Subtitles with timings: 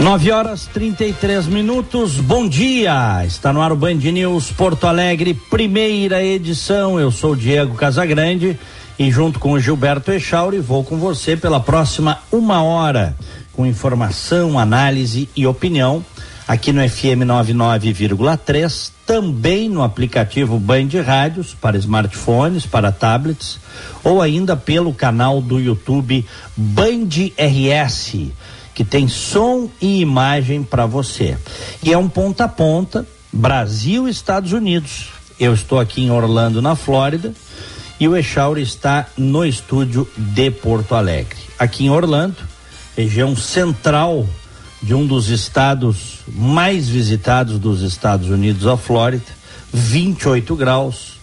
[0.00, 3.22] Nove horas 33 minutos, bom dia!
[3.26, 6.98] Está no ar o Band News Porto Alegre, primeira edição.
[6.98, 8.58] Eu sou Diego Casagrande
[8.98, 13.14] e junto com o Gilberto Echauri vou com você pela próxima uma hora
[13.52, 16.02] com informação, análise e opinião
[16.48, 23.60] aqui no FM 99,3, também no aplicativo Band Rádios para smartphones, para tablets
[24.02, 26.24] ou ainda pelo canal do YouTube
[26.56, 28.30] Band RS
[28.80, 31.36] que tem som e imagem para você.
[31.82, 35.10] E é um ponta a ponta, Brasil Estados Unidos.
[35.38, 37.34] Eu estou aqui em Orlando, na Flórida,
[38.00, 41.36] e o Echauri está no estúdio de Porto Alegre.
[41.58, 42.38] Aqui em Orlando,
[42.96, 44.26] região central
[44.82, 49.26] de um dos estados mais visitados dos Estados Unidos, a Flórida,
[49.74, 51.18] 28 graus,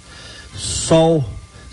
[0.55, 1.25] sol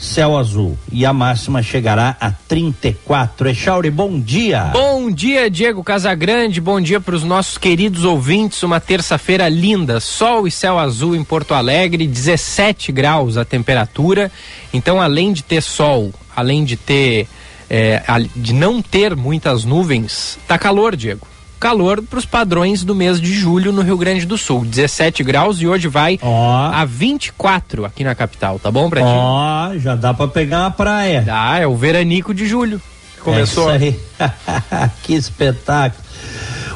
[0.04, 3.48] céu azul e a máxima chegará a 34.
[3.48, 4.64] Echauri, bom dia.
[4.72, 6.60] Bom dia, Diego Casagrande.
[6.60, 8.62] Bom dia para os nossos queridos ouvintes.
[8.62, 14.30] Uma terça-feira linda, sol e céu azul em Porto Alegre, 17 graus a temperatura.
[14.72, 17.26] Então, além de ter sol, além de ter
[17.68, 18.02] é,
[18.36, 21.26] de não ter muitas nuvens, tá calor, Diego
[21.64, 24.66] calor para os padrões do mês de julho no Rio Grande do Sul.
[24.66, 26.28] 17 graus e hoje vai oh.
[26.28, 28.98] a 24 aqui na capital, tá bom ti?
[29.00, 31.22] Ó, oh, já dá para pegar uma praia.
[31.22, 32.82] Dá, é o veranico de julho.
[33.24, 33.70] Começou.
[33.70, 33.78] É
[35.02, 36.04] que espetáculo.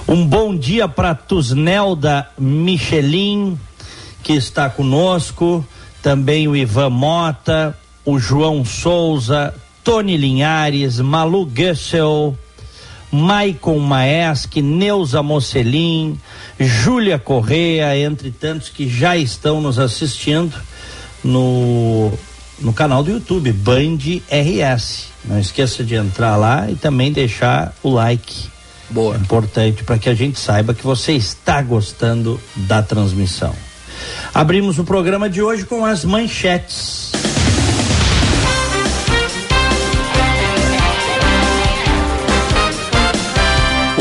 [0.09, 3.59] Um bom dia para Tusnelda Michelin,
[4.23, 5.63] que está conosco,
[6.03, 9.55] também o Ivan Mota, o João Souza,
[9.85, 12.35] Tony Linhares, Malu Gessel,
[13.13, 16.19] Maicon Maesc, Neuza Mocelin,
[16.59, 20.55] Júlia Correia, entre tantos que já estão nos assistindo
[21.23, 22.11] no,
[22.59, 23.99] no canal do YouTube, Band
[24.31, 25.08] RS.
[25.25, 28.49] Não esqueça de entrar lá e também deixar o like.
[28.91, 29.15] Boa.
[29.15, 33.55] É importante para que a gente saiba que você está gostando da transmissão.
[34.33, 37.13] Abrimos o programa de hoje com as manchetes.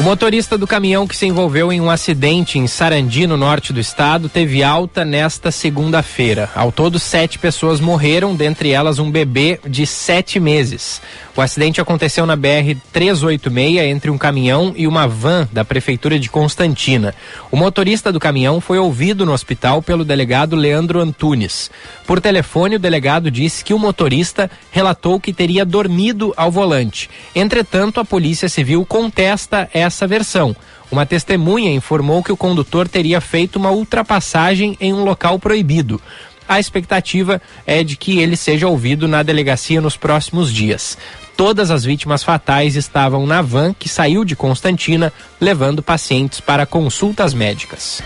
[0.08, 4.30] Motorista do caminhão que se envolveu em um acidente em Sarandi, no norte do estado,
[4.30, 6.50] teve alta nesta segunda-feira.
[6.56, 11.02] Ao todo, sete pessoas morreram, dentre elas um bebê de sete meses.
[11.38, 17.14] O acidente aconteceu na BR-386 entre um caminhão e uma van da Prefeitura de Constantina.
[17.52, 21.70] O motorista do caminhão foi ouvido no hospital pelo delegado Leandro Antunes.
[22.08, 27.08] Por telefone, o delegado disse que o motorista relatou que teria dormido ao volante.
[27.36, 30.56] Entretanto, a Polícia Civil contesta essa versão.
[30.92, 36.02] Uma testemunha informou que o condutor teria feito uma ultrapassagem em um local proibido.
[36.50, 40.98] A expectativa é de que ele seja ouvido na delegacia nos próximos dias.
[41.38, 47.32] Todas as vítimas fatais estavam na van que saiu de Constantina, levando pacientes para consultas
[47.32, 48.02] médicas.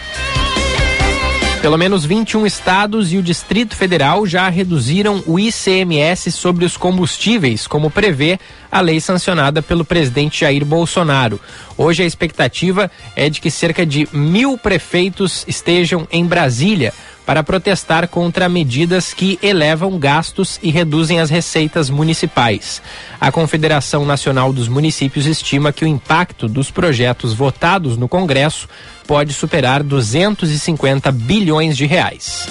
[1.62, 7.68] Pelo menos 21 estados e o Distrito Federal já reduziram o ICMS sobre os combustíveis,
[7.68, 8.38] como prevê
[8.69, 11.40] a lei sancionada pelo presidente Jair Bolsonaro.
[11.78, 16.94] Hoje a expectativa é de que cerca de mil prefeitos estejam em Brasília
[17.25, 22.81] para protestar contra medidas que elevam gastos e reduzem as receitas municipais.
[23.19, 28.67] A Confederação Nacional dos Municípios estima que o impacto dos projetos votados no Congresso
[29.07, 32.47] pode superar 250 bilhões de reais.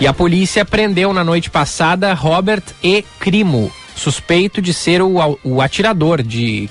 [0.00, 3.04] E a polícia prendeu na noite passada Robert E.
[3.20, 6.68] Crimo, suspeito de ser o, o atirador de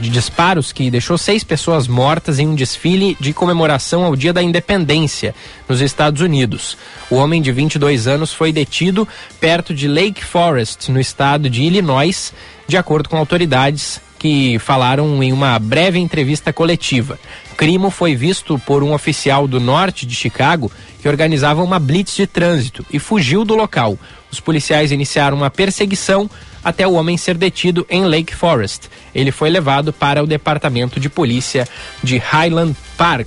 [0.00, 4.42] de disparos que deixou seis pessoas mortas em um desfile de comemoração ao Dia da
[4.42, 5.34] Independência
[5.68, 6.76] nos Estados Unidos.
[7.10, 9.06] O homem de 22 anos foi detido
[9.38, 12.32] perto de Lake Forest, no estado de Illinois,
[12.66, 17.18] de acordo com autoridades que falaram em uma breve entrevista coletiva.
[17.56, 20.70] Crimo foi visto por um oficial do norte de Chicago
[21.00, 23.98] que organizava uma blitz de trânsito e fugiu do local.
[24.30, 26.28] Os policiais iniciaram uma perseguição
[26.62, 28.90] até o homem ser detido em Lake Forest.
[29.14, 31.66] Ele foi levado para o departamento de polícia
[32.04, 33.26] de Highland Park.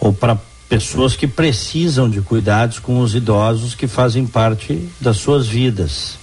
[0.00, 0.36] Ou para
[0.68, 6.20] pessoas que precisam de cuidados com os idosos que fazem parte das suas vidas.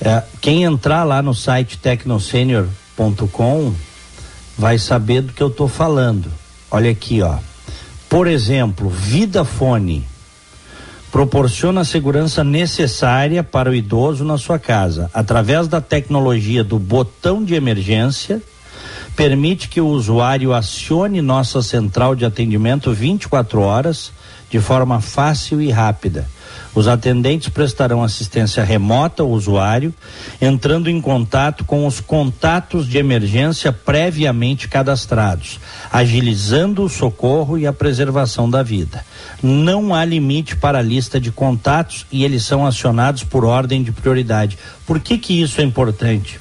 [0.00, 3.74] É, quem entrar lá no site tecnosenior.com
[4.56, 6.30] vai saber do que eu estou falando.
[6.70, 7.38] Olha aqui, ó.
[8.08, 10.04] Por exemplo, VidaFone
[11.10, 17.42] proporciona a segurança necessária para o idoso na sua casa através da tecnologia do botão
[17.42, 18.42] de emergência.
[19.14, 24.12] Permite que o usuário acione nossa central de atendimento 24 horas
[24.50, 26.28] de forma fácil e rápida
[26.76, 29.94] os atendentes prestarão assistência remota ao usuário,
[30.38, 35.58] entrando em contato com os contatos de emergência previamente cadastrados,
[35.90, 39.02] agilizando o socorro e a preservação da vida.
[39.42, 43.90] Não há limite para a lista de contatos e eles são acionados por ordem de
[43.90, 44.58] prioridade.
[44.86, 46.38] Por que que isso é importante?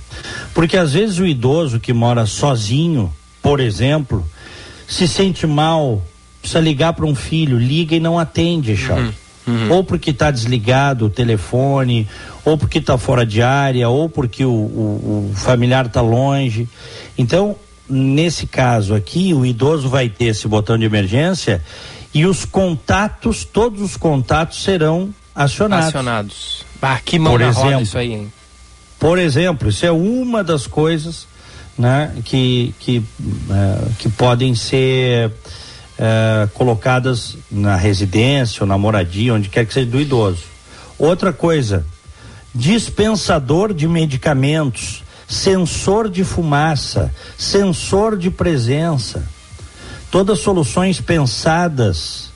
[0.53, 3.09] Porque às vezes o idoso que mora sozinho,
[3.41, 4.25] por exemplo,
[4.85, 6.03] se sente mal,
[6.41, 9.15] precisa ligar para um filho, liga e não atende, Charles.
[9.15, 9.71] Uhum Uhum.
[9.71, 12.07] Ou porque está desligado o telefone,
[12.43, 16.67] ou porque está fora de área, ou porque o, o, o familiar está longe.
[17.17, 17.55] Então,
[17.89, 21.63] nesse caso aqui, o idoso vai ter esse botão de emergência
[22.13, 25.87] e os contatos, todos os contatos serão acionados.
[25.87, 26.65] Acionados.
[26.81, 28.33] Ah, que mão por exemplo, isso aí, hein?
[28.99, 31.27] Por exemplo, isso é uma das coisas
[31.77, 35.31] né, que, que, uh, que podem ser
[35.97, 40.43] é, colocadas na residência ou na moradia, onde quer que seja do idoso.
[40.97, 41.85] Outra coisa,
[42.53, 49.27] dispensador de medicamentos, sensor de fumaça, sensor de presença,
[50.11, 52.29] todas soluções pensadas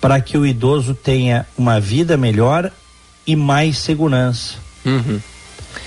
[0.00, 2.72] para que o idoso tenha uma vida melhor
[3.26, 4.54] e mais segurança.
[4.84, 5.20] Uhum.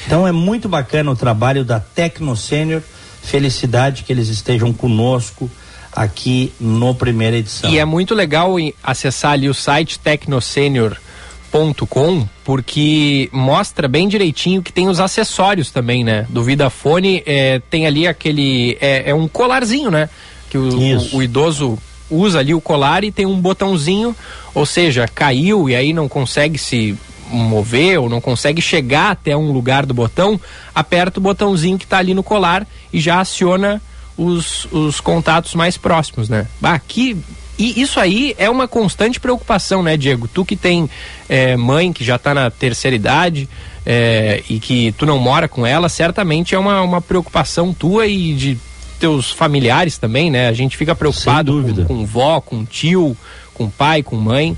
[0.06, 2.82] Então é muito bacana o trabalho da Tecno Sênior.
[3.22, 5.50] Felicidade que eles estejam conosco
[5.96, 7.70] aqui no primeira edição.
[7.70, 14.90] E é muito legal acessar ali o site tecnosenior.com porque mostra bem direitinho que tem
[14.90, 16.28] os acessórios também, né?
[16.30, 20.10] Do Vidafone é, tem ali aquele é, é, um colarzinho, né?
[20.50, 24.16] Que o, o, o idoso usa ali o colar e tem um botãozinho,
[24.54, 26.98] ou seja, caiu e aí não consegue se
[27.30, 30.40] mover ou não consegue chegar até um lugar do botão,
[30.74, 33.82] aperta o botãozinho que está ali no colar e já aciona
[34.18, 36.48] os, os contatos mais próximos, né?
[36.62, 37.18] Aqui
[37.58, 40.28] e isso aí é uma constante preocupação, né, Diego?
[40.28, 40.90] Tu que tem
[41.30, 43.48] é, mãe que já está na terceira idade
[43.86, 48.34] é, e que tu não mora com ela, certamente é uma, uma preocupação tua e
[48.34, 48.58] de
[49.00, 50.48] teus familiares também, né?
[50.48, 53.16] A gente fica preocupado com, com vó, com tio,
[53.54, 54.56] com pai, com mãe.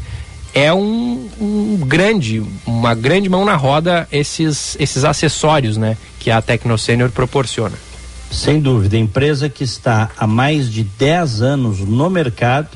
[0.54, 5.96] É um, um, grande, uma grande mão na roda esses, esses acessórios, né?
[6.20, 7.78] Que a Tecnosênior proporciona.
[8.32, 12.70] Sem dúvida, empresa que está há mais de 10 anos no mercado,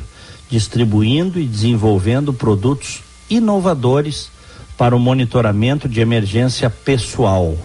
[0.50, 4.30] distribuindo e desenvolvendo produtos inovadores
[4.78, 7.56] para o monitoramento de emergência pessoal,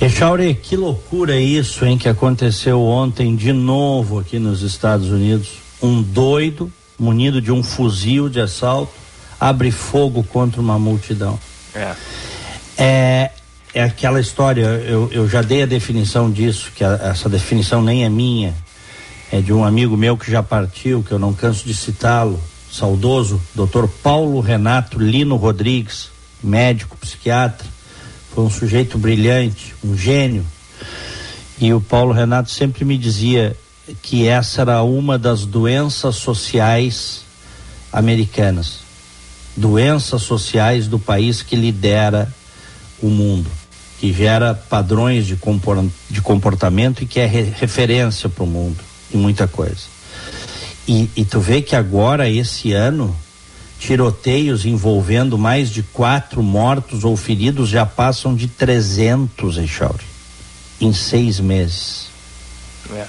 [0.00, 5.50] Echauri, que loucura isso, hein, que aconteceu ontem de novo aqui nos Estados Unidos.
[5.80, 8.92] Um doido, munido de um fuzil de assalto,
[9.38, 11.38] abre fogo contra uma multidão.
[11.74, 11.94] É.
[12.76, 13.30] É,
[13.72, 18.04] é aquela história, eu, eu já dei a definição disso, que a, essa definição nem
[18.04, 18.54] é minha,
[19.32, 22.38] é de um amigo meu que já partiu, que eu não canso de citá-lo,
[22.70, 23.86] saudoso, Dr.
[24.02, 26.10] Paulo Renato Lino Rodrigues,
[26.44, 27.66] médico, psiquiatra,
[28.34, 30.44] foi um sujeito brilhante, um gênio.
[31.58, 33.56] E o Paulo Renato sempre me dizia
[34.02, 37.22] que essa era uma das doenças sociais
[37.90, 38.80] americanas,
[39.56, 42.30] doenças sociais do país que lidera
[43.00, 43.50] o mundo,
[43.98, 45.38] que gera padrões de,
[46.20, 49.92] comportamento e que é referência para o mundo em muita coisa.
[50.86, 53.14] E, e tu vê que agora, esse ano,
[53.78, 60.04] tiroteios envolvendo mais de quatro mortos ou feridos já passam de 300, Echauri,
[60.80, 62.06] em seis meses.
[62.92, 63.06] É.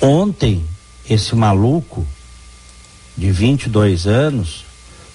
[0.00, 0.64] Ontem,
[1.08, 2.06] esse maluco
[3.16, 4.64] de 22 anos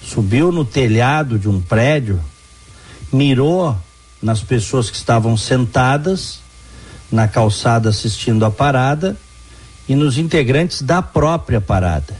[0.02, 2.20] subiu no telhado de um prédio,
[3.12, 3.76] mirou
[4.22, 6.40] nas pessoas que estavam sentadas
[7.10, 9.16] na calçada assistindo a parada
[9.90, 12.16] e nos integrantes da própria parada.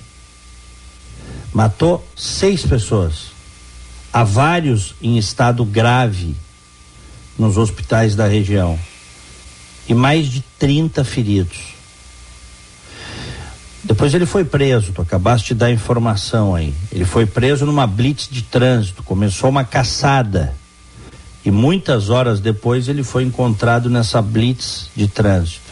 [1.55, 3.27] Matou seis pessoas.
[4.13, 6.35] Há vários em estado grave
[7.39, 8.77] nos hospitais da região.
[9.89, 11.59] E mais de 30 feridos.
[13.85, 16.75] Depois ele foi preso, tu acabaste de dar informação aí.
[16.91, 20.57] Ele foi preso numa blitz de trânsito, começou uma caçada.
[21.45, 25.70] E muitas horas depois ele foi encontrado nessa blitz de trânsito.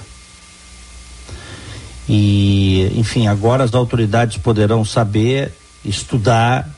[2.09, 5.53] E, enfim, agora as autoridades poderão saber,
[5.85, 6.69] estudar.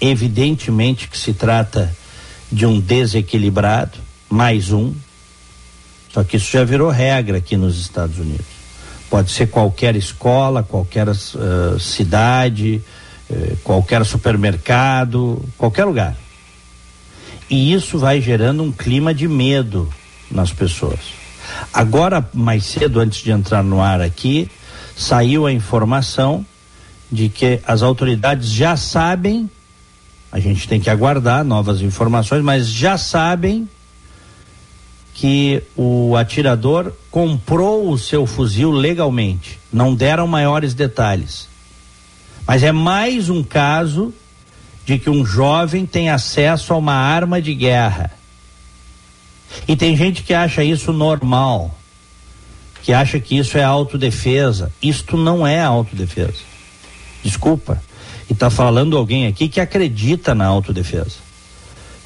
[0.00, 1.94] Evidentemente que se trata
[2.52, 3.98] de um desequilibrado,
[4.28, 4.94] mais um.
[6.12, 8.46] Só que isso já virou regra aqui nos Estados Unidos.
[9.10, 12.82] Pode ser qualquer escola, qualquer uh, cidade,
[13.30, 16.16] uh, qualquer supermercado, qualquer lugar.
[17.48, 19.88] E isso vai gerando um clima de medo
[20.30, 21.15] nas pessoas.
[21.72, 24.50] Agora, mais cedo, antes de entrar no ar aqui,
[24.96, 26.44] saiu a informação
[27.10, 29.48] de que as autoridades já sabem,
[30.32, 33.68] a gente tem que aguardar novas informações, mas já sabem
[35.14, 39.58] que o atirador comprou o seu fuzil legalmente.
[39.72, 41.48] Não deram maiores detalhes.
[42.46, 44.12] Mas é mais um caso
[44.84, 48.12] de que um jovem tem acesso a uma arma de guerra
[49.66, 51.76] e tem gente que acha isso normal,
[52.82, 54.72] que acha que isso é autodefesa.
[54.82, 56.38] Isto não é autodefesa.
[57.22, 57.82] Desculpa.
[58.28, 61.16] E está falando alguém aqui que acredita na autodefesa.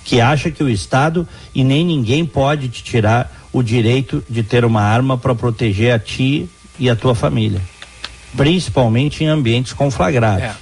[0.05, 4.65] Que acha que o Estado e nem ninguém pode te tirar o direito de ter
[4.65, 7.61] uma arma para proteger a ti e a tua família.
[8.37, 10.45] Principalmente em ambientes conflagrados.
[10.45, 10.55] É.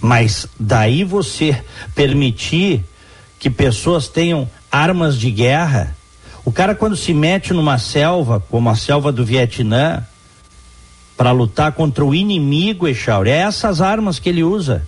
[0.00, 2.84] Mas daí você permitir
[3.38, 5.96] que pessoas tenham armas de guerra.
[6.44, 10.04] O cara, quando se mete numa selva, como a selva do Vietnã,
[11.16, 14.84] para lutar contra o inimigo, Echauri, é essas armas que ele usa.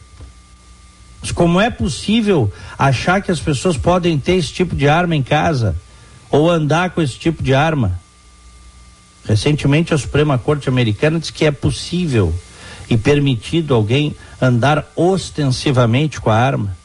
[1.23, 5.23] Mas como é possível achar que as pessoas podem ter esse tipo de arma em
[5.23, 5.77] casa?
[6.31, 8.01] Ou andar com esse tipo de arma?
[9.25, 12.35] Recentemente, a Suprema Corte Americana disse que é possível
[12.91, 16.77] e permitido alguém andar ostensivamente com a arma.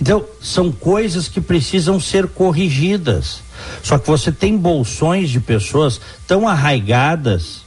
[0.00, 3.40] Então, são coisas que precisam ser corrigidas.
[3.82, 7.62] Só que você tem bolsões de pessoas tão arraigadas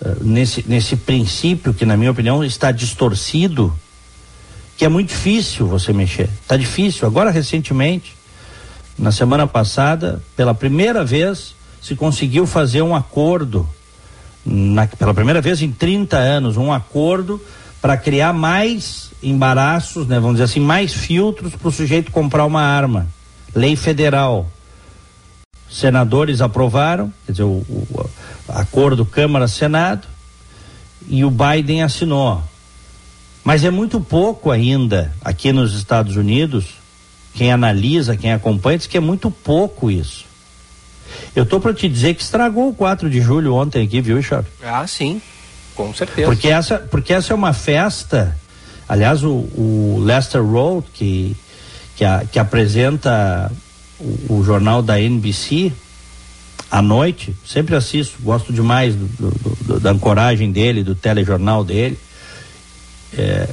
[0.00, 3.72] uh, nesse, nesse princípio que, na minha opinião, está distorcido,
[4.78, 6.30] que é muito difícil você mexer.
[6.40, 7.06] Está difícil.
[7.06, 8.16] Agora, recentemente,
[8.98, 13.68] na semana passada, pela primeira vez, se conseguiu fazer um acordo,
[14.44, 17.38] na, pela primeira vez em 30 anos, um acordo
[17.82, 22.62] para criar mais embaraços, né, vamos dizer assim, mais filtros para o sujeito comprar uma
[22.62, 23.08] arma.
[23.52, 24.48] Lei federal.
[25.68, 28.10] Senadores aprovaram, quer dizer, o, o
[28.48, 30.06] acordo Câmara-Senado,
[31.08, 32.40] e o Biden assinou.
[33.42, 36.66] Mas é muito pouco ainda aqui nos Estados Unidos.
[37.34, 40.24] Quem analisa, quem acompanha, diz que é muito pouco isso.
[41.34, 44.48] Eu tô para te dizer que estragou o 4 de julho ontem aqui, viu, Charles?
[44.62, 45.20] Ah, sim.
[45.74, 46.26] Com certeza.
[46.26, 48.36] Porque essa, porque essa é uma festa.
[48.88, 51.36] Aliás, o, o Lester Road, que,
[51.96, 53.50] que, a, que apresenta
[53.98, 55.72] o, o, jornal da NBC
[56.70, 59.30] à noite, sempre assisto, gosto demais do, do,
[59.64, 61.98] do, da ancoragem dele, do telejornal dele.
[63.16, 63.48] É,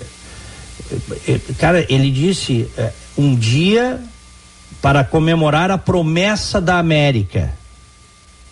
[1.27, 4.01] é, cara, ele disse é, um dia
[4.81, 7.53] para comemorar a promessa da América.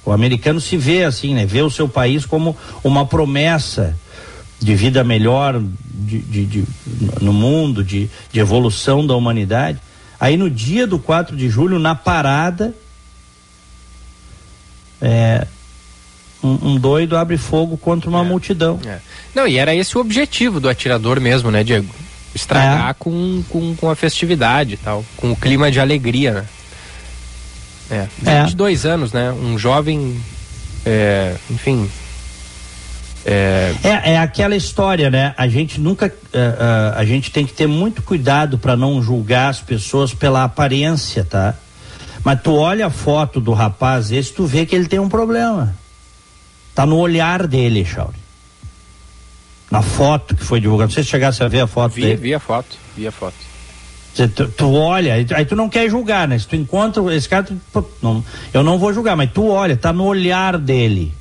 [0.08, 1.46] O americano se vê assim, né?
[1.46, 3.94] Vê o seu país como uma promessa
[4.58, 6.64] de vida melhor de, de, de,
[7.20, 9.80] no mundo, de, de evolução da humanidade.
[10.18, 12.74] Aí no dia do 4 de julho, na parada,
[15.02, 15.46] é,
[16.42, 18.24] um, um, doido abre fogo contra uma é.
[18.24, 18.80] multidão.
[18.86, 19.00] É.
[19.36, 21.94] Não, e era esse o objetivo do atirador mesmo, né, Diego?
[22.34, 22.94] Estragar é.
[22.94, 26.46] com, com, com a festividade tal, com o clima de alegria, né?
[27.90, 28.08] É,
[28.44, 28.90] 22 é.
[28.90, 29.32] anos, né?
[29.32, 30.22] Um jovem,
[30.86, 31.90] é, enfim...
[33.26, 33.74] É...
[33.84, 34.14] é...
[34.14, 35.34] É, aquela história, né?
[35.38, 39.50] A gente nunca, uh, uh, a gente tem que ter muito cuidado para não julgar
[39.50, 41.56] as pessoas pela aparência, tá?
[42.24, 45.76] Mas tu olha a foto do rapaz esse, tu vê que ele tem um problema.
[46.74, 48.18] Tá no olhar dele, Chauri.
[49.70, 50.88] Na foto que foi divulgada.
[50.88, 52.16] Não sei se chegasse a ver a foto vi, dele.
[52.16, 53.47] Vi a foto, vi a foto.
[54.16, 56.40] Tu, tu, olha, aí tu não quer julgar, né?
[56.40, 59.94] Se tu encontra esse cara, tu, não, eu não vou julgar, mas tu olha, tá
[59.94, 61.14] no olhar dele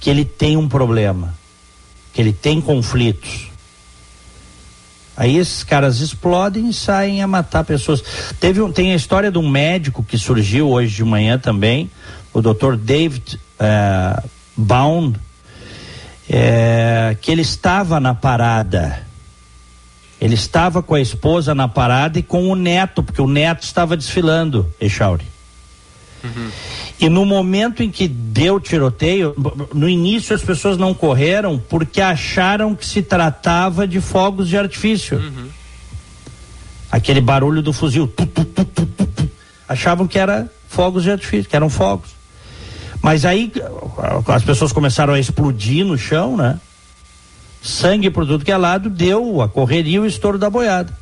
[0.00, 1.34] que ele tem um problema,
[2.12, 3.50] que ele tem conflitos.
[5.16, 8.04] Aí esses caras explodem e saem a matar pessoas.
[8.38, 11.90] Teve um, tem a história de um médico que surgiu hoje de manhã também,
[12.32, 12.76] o Dr.
[12.76, 14.22] David é,
[14.54, 15.18] Bound,
[16.28, 19.06] é, que ele estava na parada.
[20.20, 23.96] Ele estava com a esposa na parada e com o neto, porque o neto estava
[23.96, 25.24] desfilando, Echauri.
[26.24, 26.50] Uhum.
[26.98, 29.34] E no momento em que deu tiroteio,
[29.74, 35.18] no início as pessoas não correram porque acharam que se tratava de fogos de artifício.
[35.18, 35.48] Uhum.
[36.90, 38.08] Aquele barulho do fuzil.
[38.08, 39.28] Tu, tu, tu,
[39.68, 42.10] achavam que era fogos de artifício, que eram fogos.
[43.02, 43.52] Mas aí
[44.28, 46.58] as pessoas começaram a explodir no chão, né?
[47.66, 50.96] Sangue por tudo que é lado, deu a correria e o estouro da boiada.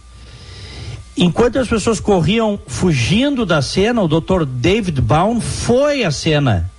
[1.16, 4.44] Enquanto as pessoas corriam fugindo da cena, o Dr.
[4.44, 6.70] David Baum foi à cena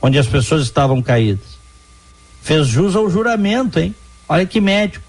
[0.00, 1.58] onde as pessoas estavam caídas.
[2.40, 3.94] Fez jus ao juramento, hein?
[4.28, 5.04] Olha que médico.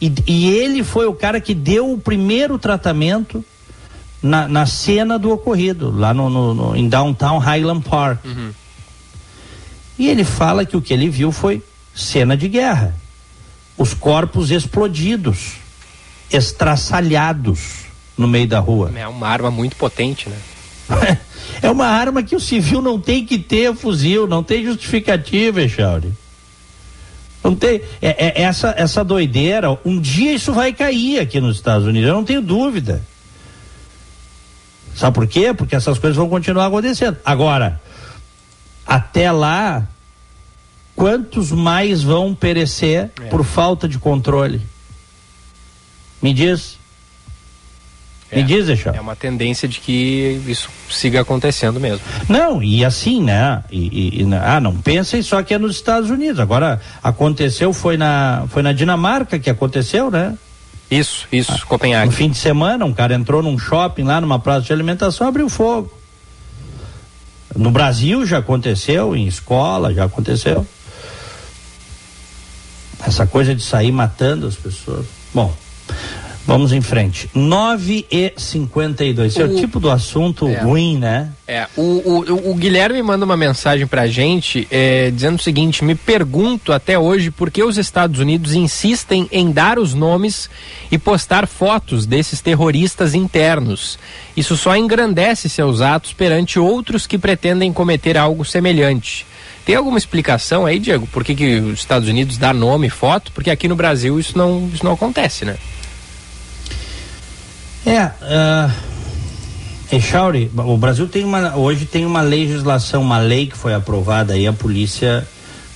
[0.00, 3.44] E, e ele foi o cara que deu o primeiro tratamento
[4.22, 8.24] na, na cena do ocorrido, lá no, no, no em Downtown Highland Park.
[8.24, 8.50] Uhum.
[9.98, 11.62] E ele fala que o que ele viu foi
[11.94, 12.94] cena de guerra.
[13.76, 15.54] Os corpos explodidos,
[16.30, 18.92] estraçalhados no meio da rua.
[18.94, 20.38] É uma arma muito potente, né?
[21.62, 26.12] é uma arma que o civil não tem que ter fuzil, não tem justificativa, Echauri.
[27.42, 27.80] Não tem.
[28.02, 32.14] É, é, essa, essa doideira, um dia isso vai cair aqui nos Estados Unidos, eu
[32.14, 33.02] não tenho dúvida.
[34.94, 35.54] Sabe por quê?
[35.54, 37.16] Porque essas coisas vão continuar acontecendo.
[37.24, 37.80] Agora,
[38.88, 39.86] até lá,
[40.96, 43.24] quantos mais vão perecer é.
[43.28, 44.62] por falta de controle?
[46.22, 46.78] Me diz.
[48.30, 48.90] É, Me diz, deixa.
[48.90, 52.00] É uma tendência de que isso siga acontecendo mesmo.
[52.28, 53.62] Não, e assim, né?
[53.70, 56.40] E, e, ah, não pensem só que é nos Estados Unidos.
[56.40, 60.36] Agora, aconteceu, foi na, foi na Dinamarca que aconteceu, né?
[60.90, 62.06] Isso, isso, ah, Copenhague.
[62.06, 65.48] No fim de semana, um cara entrou num shopping lá, numa praça de alimentação, abriu
[65.48, 65.97] fogo.
[67.56, 70.66] No Brasil já aconteceu, em escola já aconteceu.
[73.06, 75.06] Essa coisa de sair matando as pessoas.
[75.32, 75.54] Bom,
[76.48, 77.28] Vamos em frente.
[77.34, 79.32] 9 e 52.
[79.32, 81.30] Esse o, é o tipo do assunto é, ruim, né?
[81.46, 81.66] É.
[81.76, 86.72] O, o, o, Guilherme manda uma mensagem pra gente é, dizendo o seguinte: me pergunto
[86.72, 90.48] até hoje por que os Estados Unidos insistem em dar os nomes
[90.90, 93.98] e postar fotos desses terroristas internos.
[94.34, 99.26] Isso só engrandece seus atos perante outros que pretendem cometer algo semelhante.
[99.66, 103.30] Tem alguma explicação aí, Diego, por que, que os Estados Unidos dá nome e foto?
[103.32, 105.58] Porque aqui no Brasil isso não, isso não acontece, né?
[107.88, 108.70] É, uh,
[109.90, 114.46] Echauri, o Brasil tem uma, hoje tem uma legislação, uma lei que foi aprovada aí,
[114.46, 115.26] a polícia,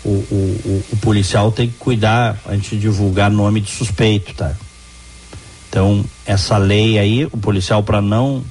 [0.05, 4.55] o, o, o, o policial tem que cuidar antes de divulgar nome de suspeito, tá?
[5.71, 8.45] Então, essa lei aí, o policial para não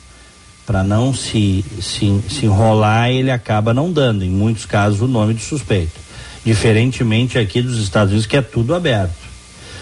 [0.66, 5.36] para não se, se, se enrolar, ele acaba não dando, em muitos casos, o nome
[5.36, 6.00] de suspeito.
[6.44, 9.14] Diferentemente aqui dos Estados Unidos, que é tudo aberto.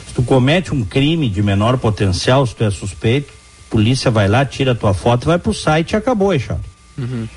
[0.05, 3.38] Se tu comete um crime de menor potencial, se tu é suspeito,
[3.69, 6.63] polícia vai lá, tira a tua foto, vai pro site e acabou, Eixado.
[6.97, 7.27] Uhum.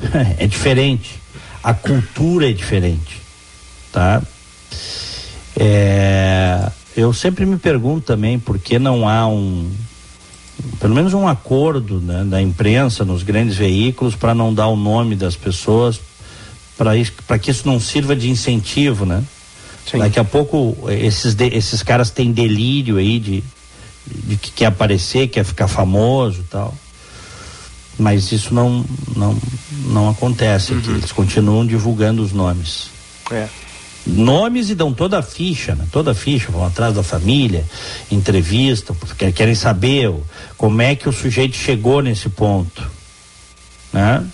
[0.38, 1.20] é diferente.
[1.62, 3.20] A cultura é diferente.
[3.92, 4.22] Tá?
[5.58, 9.70] É, eu sempre me pergunto também por que não há um,
[10.80, 15.16] pelo menos um acordo né, da imprensa nos grandes veículos para não dar o nome
[15.16, 16.00] das pessoas
[16.76, 19.24] para que isso não sirva de incentivo, né?
[19.90, 19.98] Sim.
[19.98, 23.42] Daqui a pouco esses, de, esses caras têm delírio aí de,
[24.06, 26.74] de que quer aparecer, quer ficar famoso e tal.
[27.98, 28.84] Mas isso não,
[29.16, 29.36] não,
[29.86, 30.78] não acontece uhum.
[30.78, 30.90] aqui.
[30.90, 32.90] Eles continuam divulgando os nomes.
[33.30, 33.48] É
[34.06, 35.86] nomes e dão toda a ficha, né?
[35.90, 37.64] toda a ficha, vão atrás da família,
[38.10, 40.14] entrevistam, porque querem saber
[40.56, 42.88] como é que o sujeito chegou nesse ponto.
[43.92, 44.24] Né?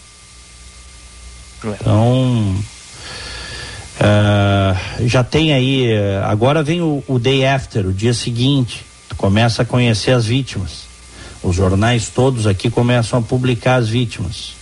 [1.65, 1.69] É.
[1.81, 2.57] Então,
[4.01, 9.17] uh, já tem aí, uh, agora vem o, o day after, o dia seguinte, tu
[9.17, 10.87] começa a conhecer as vítimas.
[11.43, 14.55] Os jornais todos aqui começam a publicar as vítimas.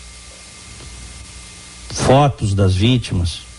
[1.90, 3.50] Fotos das vítimas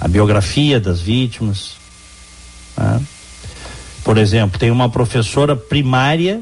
[0.00, 1.72] a biografia das vítimas.
[2.76, 3.02] Né?
[4.02, 6.40] Por exemplo, tem uma professora primária,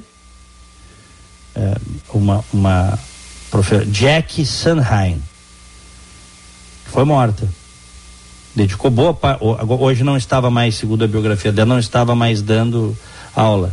[1.54, 1.76] é,
[2.14, 2.98] uma, uma
[3.50, 5.20] professora, Jack Sanheim,
[6.84, 7.48] que foi morta.
[8.54, 12.96] Dedicou boa parte, hoje não estava mais, segundo a biografia dela, não estava mais dando
[13.38, 13.72] aula,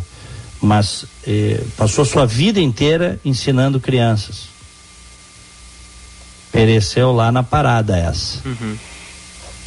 [0.61, 4.47] mas eh, passou sua vida inteira ensinando crianças.
[6.51, 8.47] Pereceu lá na parada essa.
[8.47, 8.77] Uhum.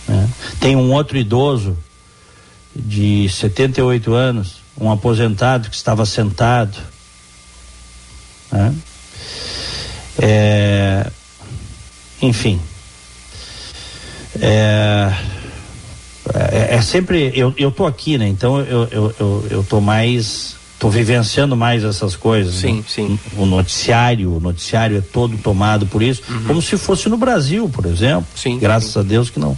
[0.07, 0.29] Né?
[0.61, 1.77] Tem um outro idoso
[2.75, 6.79] de 78 anos, um aposentado que estava sentado.
[8.51, 8.75] Né?
[10.21, 11.11] É,
[12.23, 12.61] enfim.
[14.41, 15.13] É,
[16.35, 17.33] é, é, sempre.
[17.35, 18.29] Eu, eu tô aqui, né?
[18.29, 20.57] Então eu, eu, eu, eu tô mais.
[20.79, 22.55] tô vivenciando mais essas coisas.
[22.55, 22.85] Sim, né?
[22.87, 23.19] sim.
[23.37, 26.45] O noticiário, o noticiário é todo tomado por isso, uhum.
[26.45, 28.27] como se fosse no Brasil, por exemplo.
[28.35, 28.59] Sim.
[28.59, 29.01] Graças sim.
[29.01, 29.57] a Deus que não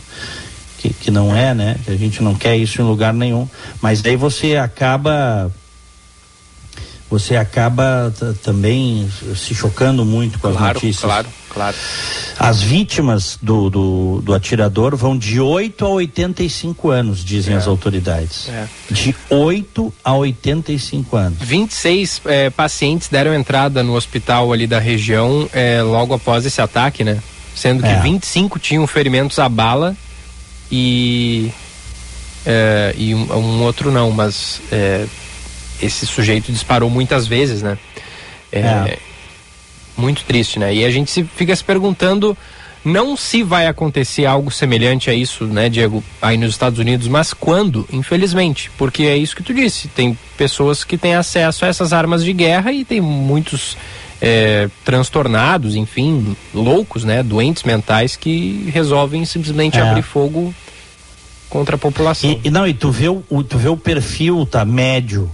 [0.78, 1.76] que, que não é, né?
[1.84, 3.48] Que a gente não quer isso em lugar nenhum.
[3.82, 5.50] Mas daí você acaba
[7.10, 11.04] você acaba também se chocando muito com claro, as notícias.
[11.04, 11.76] Claro, claro.
[12.38, 17.58] As vítimas do, do, do, atirador vão de 8 a 85 anos, dizem é.
[17.58, 18.48] as autoridades.
[18.48, 18.66] É.
[18.90, 21.38] De 8 a 85 anos.
[21.40, 27.04] 26 é, pacientes deram entrada no hospital ali da região é, logo após esse ataque,
[27.04, 27.18] né?
[27.54, 28.60] Sendo que 25 é.
[28.60, 29.94] tinham ferimentos à bala
[30.72, 31.50] e,
[32.46, 35.04] é, e um, um, outro não, mas é,
[35.82, 37.76] esse sujeito disparou muitas vezes, né?
[38.52, 38.98] É, é,
[40.00, 40.74] Muito triste, né?
[40.74, 42.36] E a gente se, fica se perguntando
[42.84, 47.34] não se vai acontecer algo semelhante a isso, né, Diego, aí nos Estados Unidos, mas
[47.34, 51.92] quando, infelizmente, porque é isso que tu disse, tem pessoas que têm acesso a essas
[51.92, 53.76] armas de guerra e tem muitos
[54.20, 59.82] é, transtornados, enfim, loucos, né, doentes mentais que resolvem simplesmente é.
[59.82, 60.54] abrir fogo
[61.48, 62.30] contra a população.
[62.30, 65.30] E, e, não, e tu vê o, tu vê o perfil, tá, médio,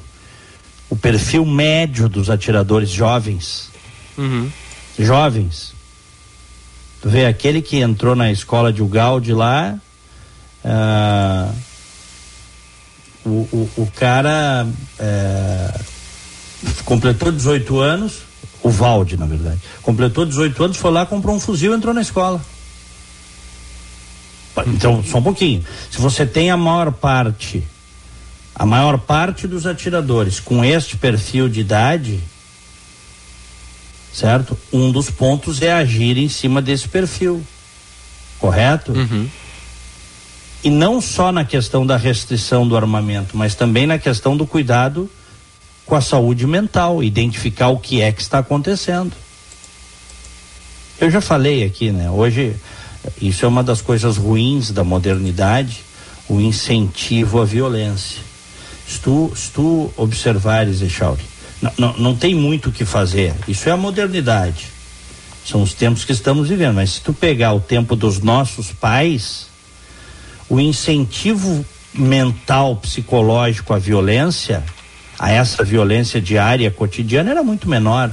[0.89, 3.71] o perfil médio dos atiradores jovens.
[4.17, 4.51] Uhum.
[4.99, 5.75] Jovens.
[7.01, 9.79] Tu vê aquele que entrou na escola de Ugalde lá,
[10.65, 11.55] uh,
[13.25, 15.85] o, o, o, cara uh,
[16.85, 18.23] completou 18 anos,
[18.63, 22.01] o Valde, na verdade, completou 18 anos, foi lá, comprou um fuzil e entrou na
[22.01, 22.41] escola.
[24.67, 25.63] Então, só um pouquinho.
[25.91, 27.63] Se você tem a maior parte,
[28.55, 32.21] a maior parte dos atiradores com este perfil de idade,
[34.17, 34.57] certo?
[34.73, 37.45] Um dos pontos é agir em cima desse perfil.
[38.39, 38.93] Correto?
[38.93, 39.29] Uhum.
[40.65, 45.11] E não só na questão da restrição do armamento, mas também na questão do cuidado
[45.85, 49.13] com a saúde mental, identificar o que é que está acontecendo.
[50.99, 52.11] Eu já falei aqui, né?
[52.11, 52.57] Hoje
[53.21, 55.85] isso é uma das coisas ruins da modernidade,
[56.27, 58.21] o incentivo à violência.
[58.89, 61.23] Se tu, se tu observares, Echauri,
[61.79, 63.35] não, não, tem muito o que fazer.
[63.49, 64.67] Isso é a modernidade.
[65.45, 66.75] São os tempos que estamos vivendo.
[66.75, 69.47] Mas se tu pegar o tempo dos nossos pais,
[70.49, 71.65] o incentivo
[71.95, 74.63] mental, psicológico à violência
[75.19, 78.11] a essa violência diária, cotidiana, era muito menor.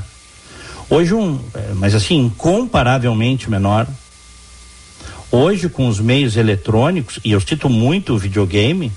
[0.89, 3.87] Hoje um, é, mas assim, incomparavelmente menor.
[5.31, 8.91] Hoje com os meios eletrônicos, e eu cito muito o videogame,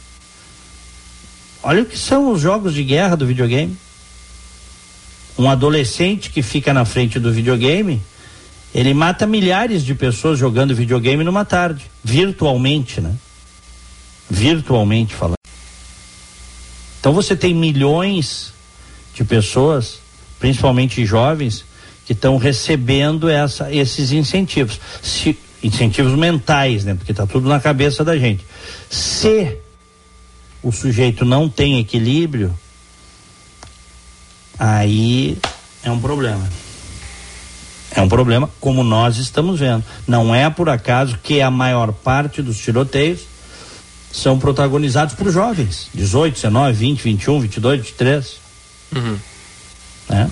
[1.63, 3.77] olha o que são os jogos de guerra do videogame.
[5.39, 8.01] Um adolescente que fica na frente do videogame,
[8.75, 13.15] ele mata milhares de pessoas jogando videogame numa tarde, virtualmente, né?
[14.29, 15.37] Virtualmente falando.
[17.01, 18.53] Então você tem milhões
[19.15, 20.01] de pessoas,
[20.39, 21.65] principalmente jovens,
[22.05, 24.81] que estão recebendo essa, esses incentivos.
[25.03, 26.95] Se, incentivos mentais, né?
[26.95, 28.45] Porque está tudo na cabeça da gente.
[28.91, 29.57] Se
[30.63, 32.57] o sujeito não tem equilíbrio,
[34.59, 35.39] aí
[35.83, 36.49] é um problema.
[37.95, 39.83] É um problema, como nós estamos vendo.
[40.07, 43.21] Não é por acaso que a maior parte dos tiroteios
[44.13, 48.37] são protagonizados por jovens, 18, 19, 20, 21, 22, 23.
[48.95, 49.19] Uhum.
[50.09, 50.27] É.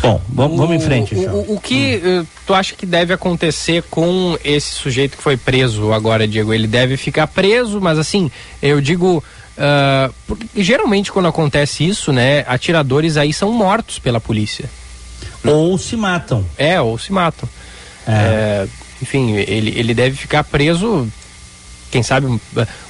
[0.00, 1.14] Bom, vamos, vamos em frente.
[1.14, 2.26] O, o, o que hum.
[2.46, 6.54] tu acha que deve acontecer com esse sujeito que foi preso agora, Diego?
[6.54, 8.30] Ele deve ficar preso, mas assim,
[8.62, 9.22] eu digo.
[9.56, 14.68] Uh, porque geralmente quando acontece isso, né, atiradores aí são mortos pela polícia.
[15.44, 16.44] Ou se matam.
[16.58, 17.48] É, ou se matam.
[18.06, 18.12] É.
[18.12, 18.68] É,
[19.00, 21.08] enfim, ele, ele deve ficar preso
[21.90, 22.26] quem sabe,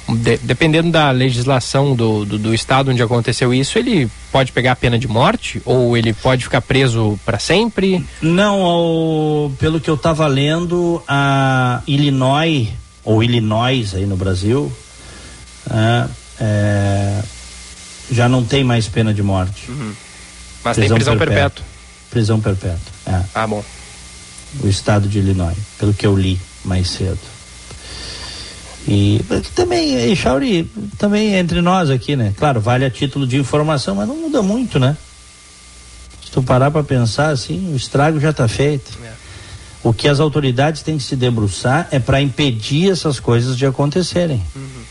[0.09, 4.75] de, dependendo da legislação do, do, do, estado onde aconteceu isso, ele pode pegar a
[4.75, 8.03] pena de morte ou ele pode ficar preso para sempre?
[8.21, 12.69] Não, ao, pelo que eu estava lendo, a Illinois,
[13.03, 14.71] ou Illinois aí no Brasil,
[15.69, 16.07] é,
[16.39, 17.21] é,
[18.11, 19.69] já não tem mais pena de morte.
[19.69, 19.93] Uhum.
[20.63, 21.65] Mas prisão tem prisão perpétua.
[22.09, 22.93] Prisão perpétua.
[23.05, 23.21] É.
[23.33, 23.63] Ah, bom.
[24.61, 27.19] O estado de Illinois, pelo que eu li mais cedo.
[28.87, 29.21] E
[29.53, 30.63] também, e Chauri,
[30.97, 32.33] também entre nós aqui, né?
[32.37, 34.95] Claro, vale a título de informação, mas não muda muito, né?
[36.23, 38.97] Se tu parar para pensar assim, o estrago já está feito.
[39.03, 39.11] É.
[39.83, 44.41] O que as autoridades têm que se debruçar é para impedir essas coisas de acontecerem.
[44.55, 44.83] Uhum.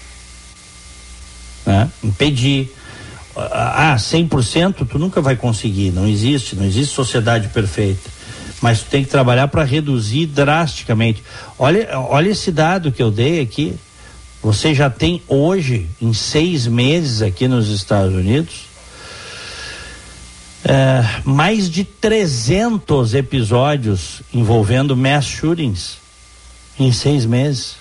[1.66, 1.90] Né?
[2.02, 2.72] Impedir.
[3.36, 8.08] Ah, 100% tu nunca vai conseguir, não existe, não existe sociedade perfeita.
[8.62, 11.22] Mas tu tem que trabalhar para reduzir drasticamente.
[11.58, 13.74] Olha, olha esse dado que eu dei aqui.
[14.42, 18.66] Você já tem hoje, em seis meses aqui nos Estados Unidos,
[20.64, 25.98] é, mais de 300 episódios envolvendo mass shootings
[26.78, 27.76] em seis meses.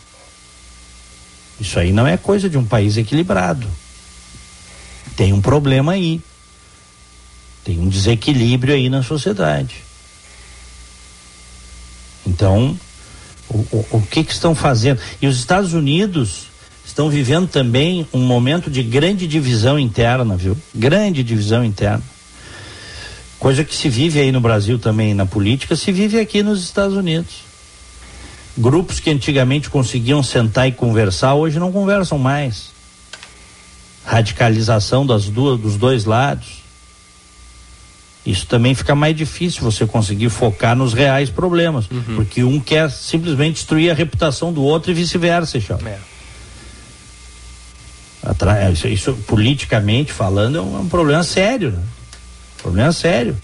[1.59, 3.67] Isso aí não é coisa de um país equilibrado.
[5.15, 6.21] Tem um problema aí.
[7.63, 9.75] Tem um desequilíbrio aí na sociedade.
[12.25, 12.77] Então,
[13.49, 14.99] o, o, o que, que estão fazendo?
[15.21, 16.47] E os Estados Unidos
[16.85, 20.57] estão vivendo também um momento de grande divisão interna, viu?
[20.73, 22.03] Grande divisão interna.
[23.39, 26.95] Coisa que se vive aí no Brasil também na política, se vive aqui nos Estados
[26.95, 27.44] Unidos.
[28.57, 32.69] Grupos que antigamente conseguiam sentar e conversar, hoje não conversam mais.
[34.05, 36.63] Radicalização das duas, dos dois lados.
[38.25, 42.15] Isso também fica mais difícil você conseguir focar nos reais problemas, uhum.
[42.15, 45.57] porque um quer simplesmente destruir a reputação do outro e vice-versa,
[45.91, 45.99] É.
[48.71, 51.83] Isso, isso, politicamente falando é um, é um problema sério, né?
[52.57, 53.37] Problema sério.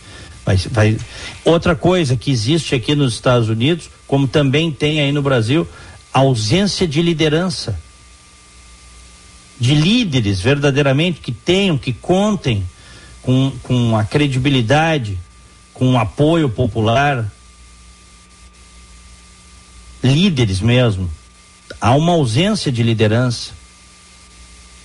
[0.43, 0.97] Vai, vai...
[1.45, 5.65] Outra coisa que existe aqui nos Estados Unidos, como também tem aí no Brasil,
[6.11, 7.79] ausência de liderança.
[9.57, 12.61] De líderes verdadeiramente que tenham, que contem
[13.21, 15.17] com, com a credibilidade,
[15.73, 17.31] com o apoio popular.
[20.03, 21.09] Líderes mesmo.
[21.79, 23.51] Há uma ausência de liderança.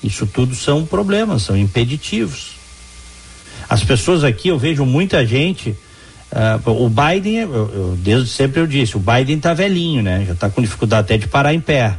[0.04, 2.52] Isso tudo são problemas, são impeditivos.
[3.68, 5.76] As pessoas aqui, eu vejo muita gente.
[6.32, 10.24] Uh, o Biden, eu, eu, desde sempre eu disse, o Biden tá velhinho, né?
[10.26, 11.96] Já tá com dificuldade até de parar em pé.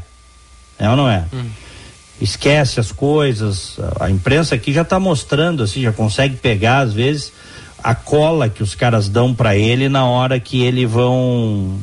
[0.77, 1.25] É ou não é?
[1.33, 1.45] Hum.
[2.19, 3.77] Esquece as coisas.
[3.99, 7.31] A imprensa aqui já tá mostrando, assim, já consegue pegar, às vezes,
[7.83, 11.79] a cola que os caras dão para ele na hora que ele vão.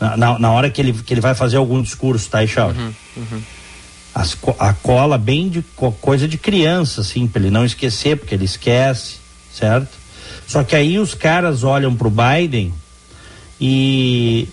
[0.00, 2.78] Na, na, hora que ele, que ele vai fazer algum discurso, tá, Ixauri?
[2.78, 3.42] Uhum, uhum
[4.14, 5.62] as, a cola bem de
[6.00, 9.16] coisa de criança, assim, para ele não esquecer, porque ele esquece,
[9.52, 9.99] certo?
[10.50, 12.74] Só que aí os caras olham para o Biden
[13.60, 14.48] e,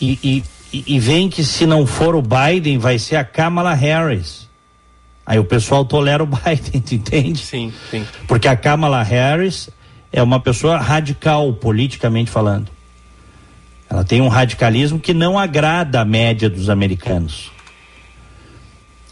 [0.00, 4.48] e, e, e veem que se não for o Biden, vai ser a Kamala Harris.
[5.26, 7.40] Aí o pessoal tolera o Biden, entende?
[7.40, 8.06] Sim, sim.
[8.28, 9.68] Porque a Kamala Harris
[10.12, 12.70] é uma pessoa radical, politicamente falando.
[13.90, 17.50] Ela tem um radicalismo que não agrada a média dos americanos.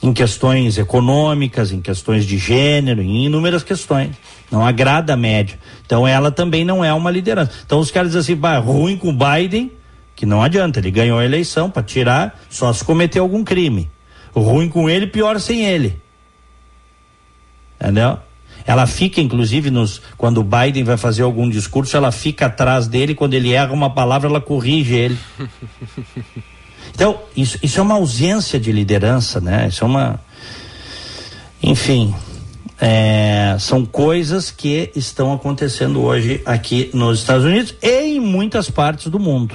[0.00, 4.14] em questões econômicas, em questões de gênero, em inúmeras questões.
[4.50, 5.58] Não agrada a média.
[5.84, 7.52] Então ela também não é uma liderança.
[7.64, 9.72] Então os caras dizem assim, bah, ruim com o Biden,
[10.16, 13.90] que não adianta, ele ganhou a eleição para tirar, só se cometer algum crime.
[14.34, 16.00] Ruim com ele, pior sem ele.
[17.80, 18.18] Entendeu?
[18.66, 23.14] Ela fica, inclusive, nos, quando o Biden vai fazer algum discurso, ela fica atrás dele,
[23.14, 25.18] quando ele erra uma palavra, ela corrige ele.
[26.94, 29.68] Então, isso, isso é uma ausência de liderança, né?
[29.68, 30.20] Isso é uma.
[31.62, 32.12] Enfim,
[32.80, 39.08] é, são coisas que estão acontecendo hoje aqui nos Estados Unidos e em muitas partes
[39.08, 39.54] do mundo.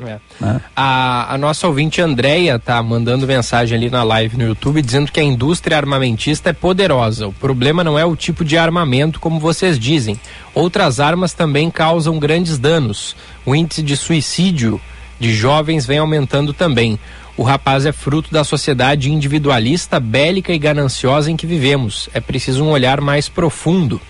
[0.00, 0.18] É.
[0.40, 0.60] Né?
[0.74, 5.20] A, a, nossa ouvinte Andréia tá mandando mensagem ali na live no YouTube dizendo que
[5.20, 7.28] a indústria armamentista é poderosa.
[7.28, 10.18] O problema não é o tipo de armamento, como vocês dizem.
[10.52, 13.14] Outras armas também causam grandes danos.
[13.46, 14.80] O índice de suicídio
[15.18, 16.98] de jovens vem aumentando também.
[17.36, 22.08] O rapaz é fruto da sociedade individualista, bélica e gananciosa em que vivemos.
[22.14, 24.00] É preciso um olhar mais profundo.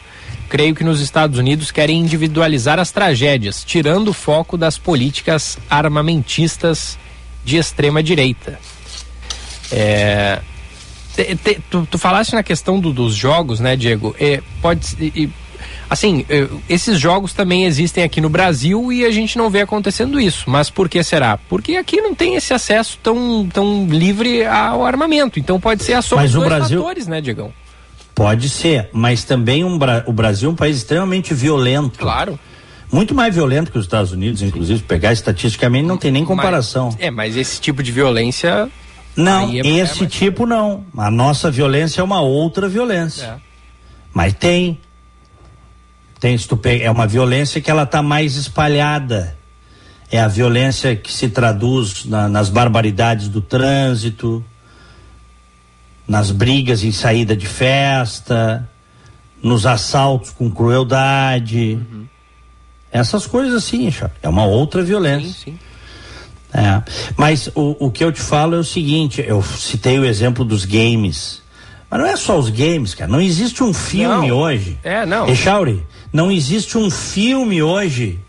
[0.49, 6.99] Creio que nos Estados Unidos querem individualizar as tragédias, tirando o foco das políticas armamentistas
[7.45, 8.59] de extrema direita.
[9.73, 10.41] É,
[11.17, 14.15] te, te, tu, tu, falaste na questão do, dos jogos, né, Diego?
[14.21, 15.31] É, pode,
[15.89, 20.19] Assim, eh, esses jogos também existem aqui no Brasil e a gente não vê acontecendo
[20.19, 20.49] isso.
[20.49, 21.37] Mas por que será?
[21.37, 25.39] Porque aqui não tem esse acesso tão, tão livre ao armamento.
[25.39, 26.79] Então pode ser a soma dos dois Brasil...
[26.81, 27.53] fatores, né, Diegão?
[28.15, 31.99] Pode ser, mas também um, o Brasil é um país extremamente violento.
[31.99, 32.39] Claro.
[32.93, 36.91] Muito mais violento que os Estados Unidos, inclusive, pegar estatisticamente não tem nem comparação.
[36.93, 38.71] Mas, é, mas esse tipo de violência.
[39.17, 40.85] Não, é esse tipo não.
[40.97, 43.25] A nossa violência é uma outra violência.
[43.25, 43.37] É.
[44.13, 44.79] Mas tem,
[46.25, 49.37] tem é uma violência que ela está mais espalhada.
[50.11, 54.43] É a violência que se traduz na, nas barbaridades do trânsito,
[56.09, 58.67] nas brigas em saída de festa,
[59.43, 61.75] nos assaltos com crueldade.
[61.75, 62.07] Uhum.
[62.91, 65.29] Essas coisas assim, é uma outra violência.
[65.29, 65.59] Sim, sim.
[66.55, 66.83] É.
[67.17, 70.65] Mas o, o que eu te falo é o seguinte, eu citei o exemplo dos
[70.65, 71.43] games.
[71.91, 73.11] Mas não é só os games, cara.
[73.11, 74.39] Não existe um filme não.
[74.39, 74.79] hoje.
[74.85, 75.29] É, não.
[75.29, 75.85] Echauri,
[76.15, 78.21] não existe um filme hoje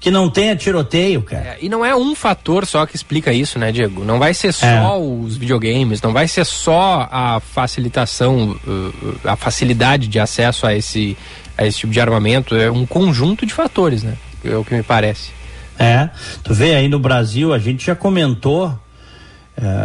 [0.00, 1.50] que não tenha tiroteio, cara.
[1.50, 4.04] É, e não é um fator só que explica isso, né, Diego?
[4.04, 4.98] Não vai ser só é.
[4.98, 11.16] os videogames, não vai ser só a facilitação, uh, a facilidade de acesso a esse,
[11.56, 12.56] a esse tipo de armamento.
[12.56, 14.16] É um conjunto de fatores, né?
[14.44, 15.30] É o que me parece.
[15.78, 16.10] É,
[16.42, 18.80] tu vê aí no Brasil, a gente já comentou, uh,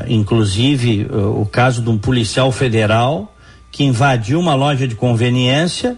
[0.08, 3.32] inclusive, uh, o caso de um policial federal
[3.72, 5.96] que invadiu uma loja de conveniência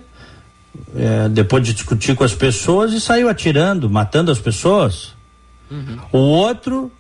[0.96, 5.16] é, depois de discutir com as pessoas e saiu atirando, matando as pessoas.
[5.70, 5.98] Uhum.
[6.12, 6.92] O outro,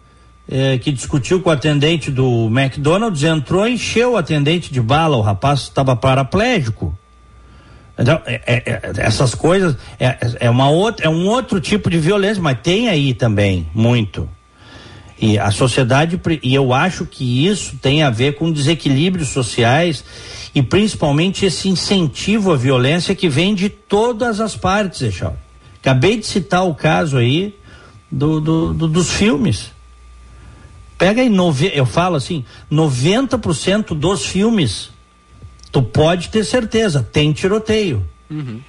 [0.49, 5.17] é, que discutiu com o atendente do McDonald's, entrou e encheu o atendente de bala.
[5.17, 6.97] O rapaz estava paraplégico.
[7.97, 11.97] Então, é, é, é essas coisas é, é, uma outra, é um outro tipo de
[11.97, 14.29] violência, mas tem aí também muito.
[15.21, 20.03] E a sociedade, e eu acho que isso tem a ver com desequilíbrios sociais
[20.55, 25.37] e principalmente esse incentivo à violência que vem de todas as partes, Echal.
[25.81, 27.53] Acabei de citar o caso aí
[28.09, 29.71] do, do, do dos filmes.
[30.97, 34.89] Pega aí, nove, eu falo assim, 90% dos filmes,
[35.71, 38.05] tu pode ter certeza, tem tiroteio.
[38.29, 38.59] Uhum.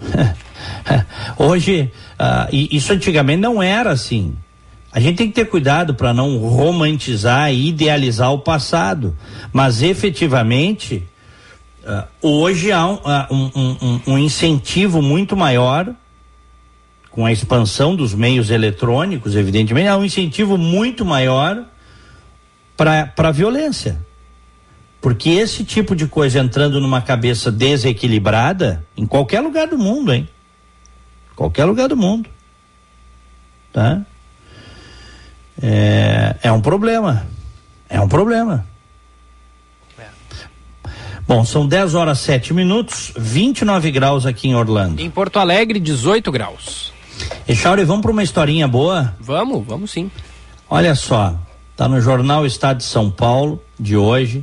[1.36, 4.34] Hoje, uh, isso antigamente não era assim.
[4.98, 9.16] A gente tem que ter cuidado para não romantizar e idealizar o passado,
[9.52, 11.06] mas efetivamente
[11.84, 15.94] uh, hoje há um, uh, um, um, um, incentivo muito maior
[17.12, 21.62] com a expansão dos meios eletrônicos, evidentemente, há um incentivo muito maior
[22.76, 24.04] para a violência.
[25.00, 30.28] Porque esse tipo de coisa entrando numa cabeça desequilibrada, em qualquer lugar do mundo, hein?
[31.36, 32.28] Qualquer lugar do mundo.
[33.72, 34.04] Tá?
[35.62, 37.26] É, é um problema.
[37.88, 38.66] É um problema.
[41.26, 45.02] Bom, são 10 horas 7 minutos, 29 graus aqui em Orlando.
[45.02, 46.90] Em Porto Alegre, 18 graus.
[47.46, 49.14] E Chauri, vamos para uma historinha boa?
[49.20, 50.10] Vamos, vamos sim.
[50.70, 51.34] Olha só,
[51.76, 54.42] tá no jornal Estado de São Paulo de hoje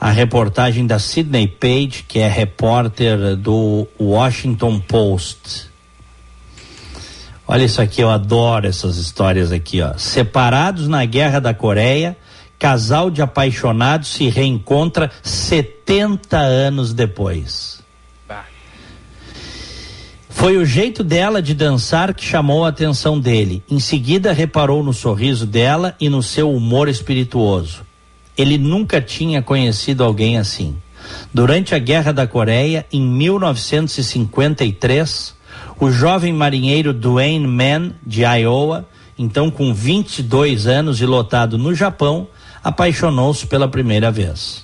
[0.00, 5.69] a reportagem da Sidney Page, que é repórter do Washington Post.
[7.52, 9.98] Olha isso aqui, eu adoro essas histórias aqui, ó.
[9.98, 12.16] Separados na Guerra da Coreia,
[12.56, 17.82] casal de apaixonados se reencontra 70 anos depois.
[20.28, 23.64] Foi o jeito dela de dançar que chamou a atenção dele.
[23.68, 27.80] Em seguida, reparou no sorriso dela e no seu humor espirituoso.
[28.38, 30.76] Ele nunca tinha conhecido alguém assim.
[31.34, 35.39] Durante a Guerra da Coreia, em 1953,
[35.80, 38.86] o jovem marinheiro Duane Mann, de Iowa,
[39.18, 42.28] então com 22 anos e lotado no Japão,
[42.62, 44.62] apaixonou-se pela primeira vez.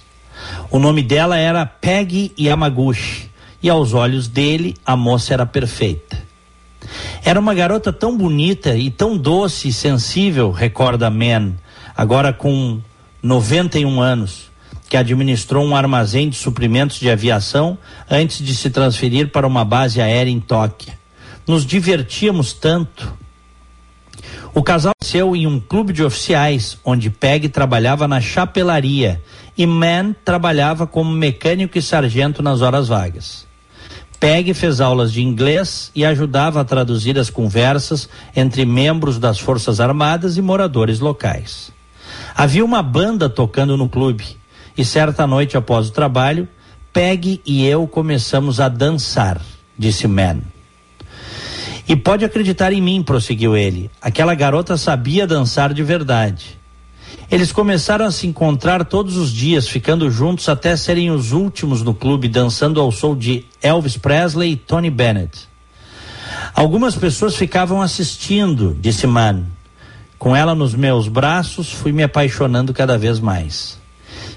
[0.70, 3.30] O nome dela era Peggy Yamaguchi,
[3.62, 6.22] e aos olhos dele a moça era perfeita.
[7.24, 11.54] Era uma garota tão bonita e tão doce e sensível, recorda Mann,
[11.96, 12.78] agora com
[13.22, 14.50] 91 anos,
[14.86, 20.00] que administrou um armazém de suprimentos de aviação antes de se transferir para uma base
[20.00, 20.92] aérea em Tóquio.
[21.46, 23.16] Nos divertíamos tanto.
[24.52, 29.22] O casal nasceu em um clube de oficiais, onde Peg trabalhava na chapelaria
[29.56, 33.46] e Mann trabalhava como mecânico e sargento nas horas vagas.
[34.18, 39.78] Peg fez aulas de inglês e ajudava a traduzir as conversas entre membros das Forças
[39.78, 41.70] Armadas e moradores locais.
[42.34, 44.36] Havia uma banda tocando no clube
[44.76, 46.48] e certa noite após o trabalho,
[46.92, 49.40] Peg e eu começamos a dançar,
[49.78, 50.55] disse Man.
[51.88, 53.90] E pode acreditar em mim, prosseguiu ele.
[54.00, 56.58] Aquela garota sabia dançar de verdade.
[57.30, 61.94] Eles começaram a se encontrar todos os dias, ficando juntos até serem os últimos no
[61.94, 65.48] clube, dançando ao som de Elvis Presley e Tony Bennett.
[66.54, 69.44] Algumas pessoas ficavam assistindo, disse Man.
[70.18, 73.78] Com ela nos meus braços, fui me apaixonando cada vez mais.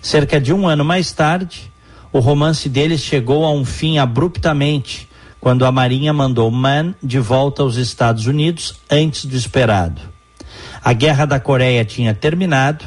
[0.02, 1.72] Cerca de um ano mais tarde,
[2.12, 5.09] o romance deles chegou a um fim abruptamente,
[5.40, 10.02] quando a Marinha mandou Man de volta aos Estados Unidos antes do esperado.
[10.84, 12.86] A guerra da Coreia tinha terminado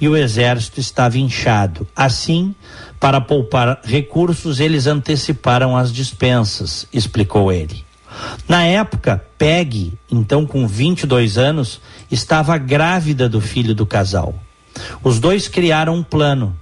[0.00, 1.86] e o exército estava inchado.
[1.94, 2.54] Assim,
[2.98, 7.84] para poupar recursos, eles anteciparam as dispensas, explicou ele.
[8.48, 11.80] Na época, Peg, então com 22 anos,
[12.10, 14.34] estava grávida do filho do casal.
[15.02, 16.56] Os dois criaram um plano.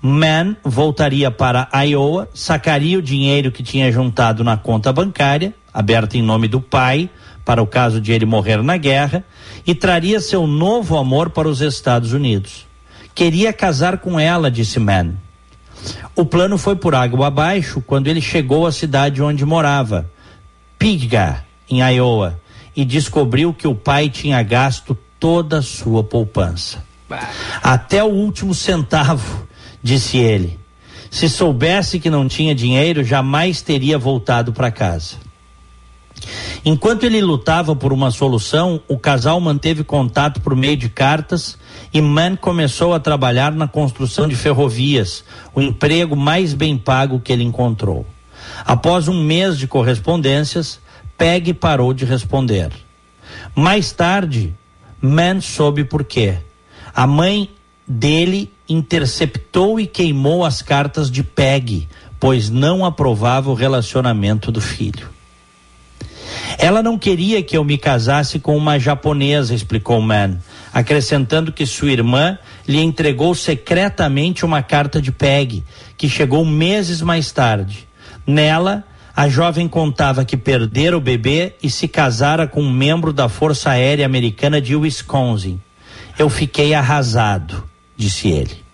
[0.00, 6.22] Man voltaria para Iowa, sacaria o dinheiro que tinha juntado na conta bancária, aberta em
[6.22, 7.10] nome do pai,
[7.44, 9.24] para o caso de ele morrer na guerra,
[9.66, 12.66] e traria seu novo amor para os Estados Unidos.
[13.14, 15.14] Queria casar com ela, disse Mann.
[16.14, 20.10] O plano foi por água abaixo quando ele chegou à cidade onde morava,
[20.78, 22.40] Pigga, em Iowa,
[22.74, 26.84] e descobriu que o pai tinha gasto toda a sua poupança.
[27.62, 29.45] Até o último centavo,
[29.86, 30.58] disse ele.
[31.08, 35.14] Se soubesse que não tinha dinheiro, jamais teria voltado para casa.
[36.64, 41.56] Enquanto ele lutava por uma solução, o casal manteve contato por meio de cartas
[41.94, 45.24] e Mann começou a trabalhar na construção de ferrovias,
[45.54, 48.04] o emprego mais bem pago que ele encontrou.
[48.64, 50.80] Após um mês de correspondências,
[51.16, 52.72] Peg parou de responder.
[53.54, 54.52] Mais tarde,
[55.00, 56.38] Mann soube por quê.
[56.92, 57.50] A mãe
[57.86, 65.08] dele interceptou e queimou as cartas de Peg, pois não aprovava o relacionamento do filho.
[66.58, 70.38] Ela não queria que eu me casasse com uma japonesa, explicou Mann,
[70.72, 75.62] acrescentando que sua irmã lhe entregou secretamente uma carta de Peg,
[75.96, 77.86] que chegou meses mais tarde.
[78.26, 78.84] Nela,
[79.14, 83.70] a jovem contava que perdera o bebê e se casara com um membro da Força
[83.70, 85.60] Aérea Americana de Wisconsin.
[86.18, 87.64] Eu fiquei arrasado,
[87.96, 88.64] disse ele.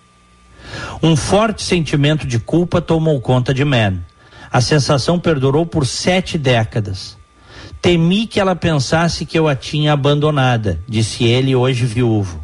[1.03, 3.99] Um forte sentimento de culpa tomou conta de Mann.
[4.51, 7.17] A sensação perdurou por sete décadas.
[7.81, 12.43] Temi que ela pensasse que eu a tinha abandonada, disse ele, hoje viúvo.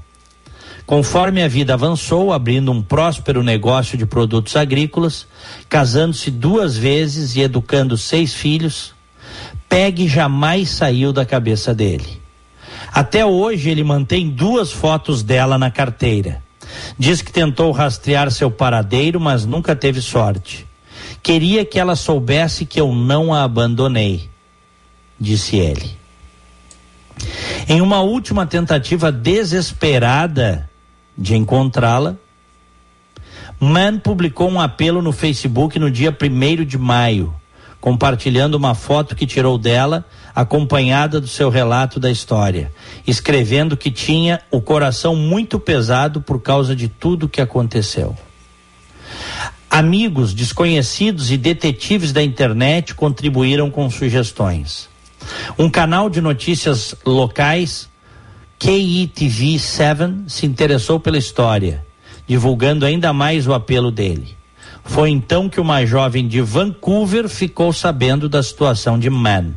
[0.85, 5.27] Conforme a vida avançou, abrindo um próspero negócio de produtos agrícolas,
[5.69, 8.95] casando-se duas vezes e educando seis filhos,
[9.69, 12.21] Peg jamais saiu da cabeça dele.
[12.91, 16.43] Até hoje ele mantém duas fotos dela na carteira.
[16.99, 20.67] Diz que tentou rastrear seu paradeiro, mas nunca teve sorte.
[21.23, 24.29] Queria que ela soubesse que eu não a abandonei
[25.19, 25.97] disse ele.
[27.69, 30.71] Em uma última tentativa desesperada
[31.17, 32.17] de encontrá-la,
[33.59, 37.35] Mann publicou um apelo no Facebook no dia 1 de maio,
[37.81, 40.05] compartilhando uma foto que tirou dela,
[40.35, 42.73] acompanhada do seu relato da história,
[43.07, 48.17] escrevendo que tinha o coração muito pesado por causa de tudo que aconteceu.
[49.71, 54.89] Amigos, desconhecidos e detetives da internet contribuíram com sugestões.
[55.59, 57.89] Um canal de notícias locais,
[58.59, 61.85] KETV 7, se interessou pela história,
[62.27, 64.38] divulgando ainda mais o apelo dele.
[64.89, 69.53] Foi então que uma jovem de Vancouver ficou sabendo da situação de Mann.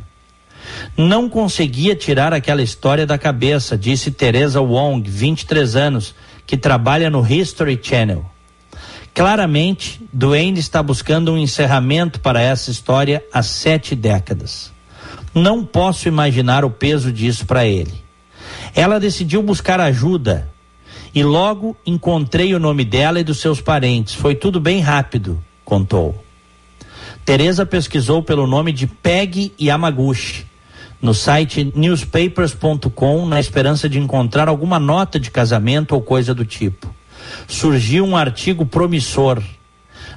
[0.96, 6.14] Não conseguia tirar aquela história da cabeça, disse Teresa Wong, 23 anos,
[6.46, 8.24] que trabalha no History Channel.
[9.14, 14.70] Claramente, Duane está buscando um encerramento para essa história há sete décadas.
[15.34, 17.94] Não posso imaginar o peso disso para ele.
[18.74, 20.51] Ela decidiu buscar ajuda
[21.14, 24.14] e logo encontrei o nome dela e dos seus parentes.
[24.14, 26.24] Foi tudo bem rápido, contou.
[27.24, 30.46] Teresa pesquisou pelo nome de Peg Yamaguchi
[31.00, 36.92] no site newspapers.com na esperança de encontrar alguma nota de casamento ou coisa do tipo
[37.46, 39.42] surgiu um artigo promissor.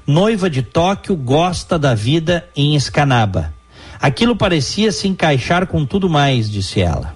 [0.06, 3.54] Noiva de Tóquio gosta da vida em Escanaba.
[4.00, 7.15] Aquilo parecia se encaixar com tudo mais, disse ela.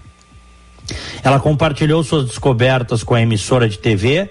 [1.23, 4.29] Ela compartilhou suas descobertas com a emissora de TV,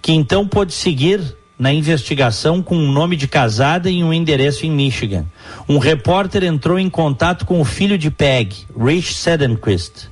[0.00, 4.70] que então pôde seguir na investigação com um nome de casada e um endereço em
[4.70, 5.24] Michigan.
[5.68, 10.10] Um repórter entrou em contato com o filho de Peg, Rich Sedenquist.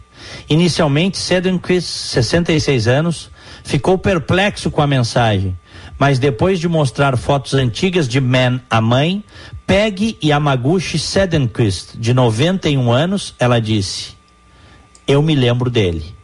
[0.49, 3.31] Inicialmente, Sedenquist, 66 anos,
[3.63, 5.57] ficou perplexo com a mensagem,
[5.99, 9.23] mas depois de mostrar fotos antigas de Man à mãe,
[9.67, 14.15] Peggy Yamaguchi Sedenquist, de 91 anos, ela disse:
[15.07, 16.15] Eu me lembro dele.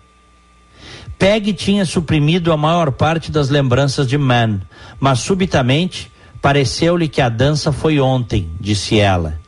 [1.19, 4.63] Peggy tinha suprimido a maior parte das lembranças de Man,
[4.99, 6.11] mas subitamente
[6.41, 9.39] pareceu-lhe que a dança foi ontem, disse ela.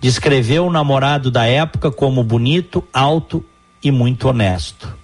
[0.00, 3.44] Descreveu o namorado da época como bonito, alto
[3.82, 4.96] e muito honesto.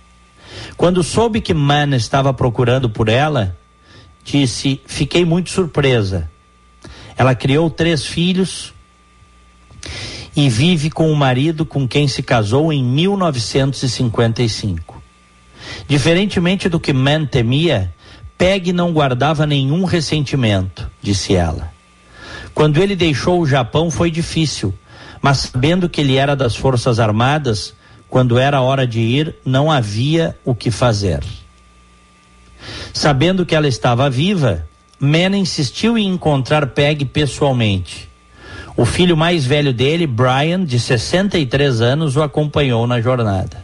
[0.76, 3.56] Quando soube que Man estava procurando por ela,
[4.24, 6.30] disse: Fiquei muito surpresa.
[7.16, 8.72] Ela criou três filhos
[10.40, 15.02] e vive com o marido com quem se casou em 1955.
[15.86, 17.92] Diferentemente do que Man temia,
[18.38, 21.70] Peg não guardava nenhum ressentimento, disse ela.
[22.54, 24.72] Quando ele deixou o Japão foi difícil,
[25.20, 27.74] mas sabendo que ele era das Forças Armadas,
[28.08, 31.22] quando era hora de ir, não havia o que fazer.
[32.94, 34.66] Sabendo que ela estava viva,
[34.98, 38.09] Mena insistiu em encontrar Peg pessoalmente.
[38.80, 43.62] O filho mais velho dele, Brian, de 63 anos, o acompanhou na jornada.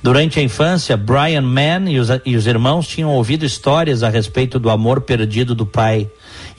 [0.00, 4.60] Durante a infância, Brian Mann e os, e os, irmãos tinham ouvido histórias a respeito
[4.60, 6.08] do amor perdido do pai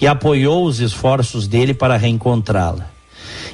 [0.02, 2.90] e apoiou os esforços dele para reencontrá-la.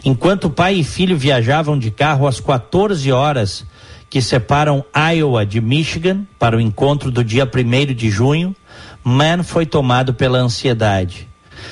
[0.04, 3.68] Enquanto pai e filho viajavam de carro às 14 horas
[4.10, 8.56] que separam Iowa de Michigan para o encontro do dia 1 de junho,
[9.04, 11.28] Man foi tomado pela ansiedade.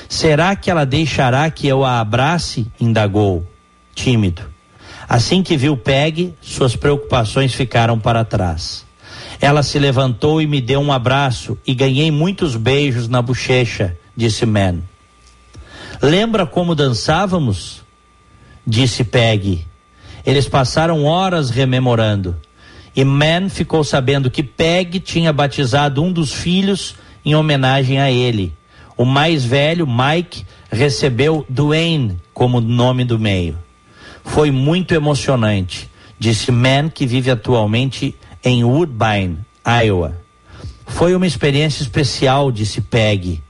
[0.08, 2.66] Será que ela deixará que eu a abrace?
[2.80, 3.46] indagou,
[3.94, 4.42] tímido.
[5.08, 8.84] Assim que viu Peg, suas preocupações ficaram para trás.
[9.40, 14.44] Ela se levantou e me deu um abraço e ganhei muitos beijos na bochecha, disse
[14.46, 14.80] Man.
[16.02, 17.82] Lembra como dançávamos?
[18.66, 19.66] disse Peg.
[20.24, 22.36] Eles passaram horas rememorando.
[22.94, 28.54] E Man ficou sabendo que Peg tinha batizado um dos filhos em homenagem a ele.
[28.96, 33.58] O mais velho, Mike, recebeu Duane como nome do meio.
[34.24, 39.38] Foi muito emocionante, disse Man, que vive atualmente em Woodbine,
[39.84, 40.16] Iowa.
[40.86, 43.42] Foi uma experiência especial, disse Peg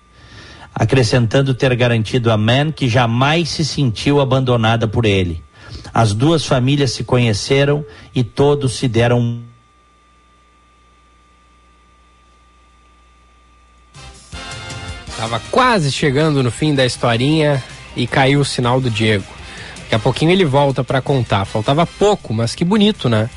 [0.79, 5.43] acrescentando ter garantido a Man que jamais se sentiu abandonada por ele.
[5.93, 7.83] As duas famílias se conheceram
[8.15, 9.41] e todos se deram
[15.17, 17.63] Tava quase chegando no fim da historinha
[17.97, 19.25] e caiu o sinal do Diego.
[19.83, 21.45] Daqui a pouquinho ele volta para contar.
[21.45, 23.31] Faltava pouco, mas que bonito, né?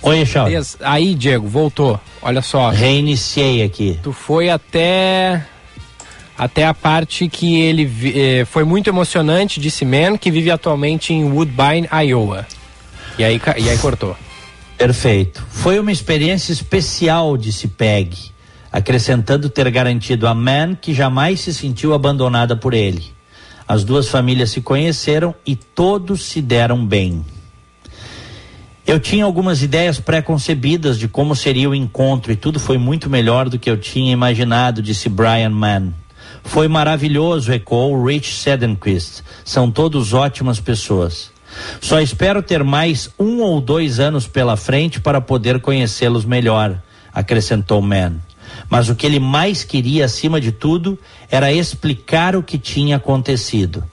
[0.00, 0.76] Oi, Charles.
[0.80, 2.00] Aí, Diego, voltou.
[2.22, 2.70] Olha só.
[2.70, 3.98] Reiniciei aqui.
[4.02, 5.44] Tu foi até
[6.38, 11.24] até a parte que ele eh, foi muito emocionante, disse Man, que vive atualmente em
[11.24, 12.46] Woodbine, Iowa.
[13.18, 14.16] E aí, e aí cortou.
[14.76, 15.44] Perfeito.
[15.50, 18.27] Foi uma experiência especial, disse Peg,
[18.70, 23.04] acrescentando ter garantido a Man que jamais se sentiu abandonada por ele.
[23.66, 27.24] As duas famílias se conheceram e todos se deram bem.
[28.86, 33.50] Eu tinha algumas ideias pré-concebidas de como seria o encontro e tudo foi muito melhor
[33.50, 35.92] do que eu tinha imaginado, disse Brian Mann.
[36.42, 39.22] Foi maravilhoso, ecoou Rich Sedenquist.
[39.44, 41.30] São todos ótimas pessoas.
[41.80, 47.82] Só espero ter mais um ou dois anos pela frente para poder conhecê-los melhor, acrescentou
[47.82, 48.16] Mann.
[48.68, 50.98] Mas o que ele mais queria, acima de tudo,
[51.30, 53.84] era explicar o que tinha acontecido.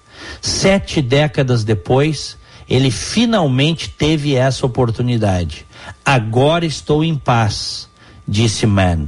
[0.41, 2.37] Sete décadas depois,
[2.69, 5.65] ele finalmente teve essa oportunidade.
[6.03, 7.87] Agora estou em paz,
[8.27, 9.07] disse Mann.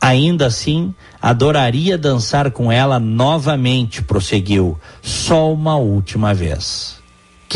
[0.00, 6.95] Ainda assim, adoraria dançar com ela novamente, prosseguiu, só uma última vez.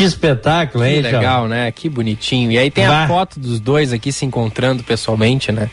[0.01, 1.71] Que Que espetáculo, hein, Que legal, né?
[1.71, 2.51] Que bonitinho.
[2.51, 5.69] E aí tem a foto dos dois aqui se encontrando pessoalmente, né?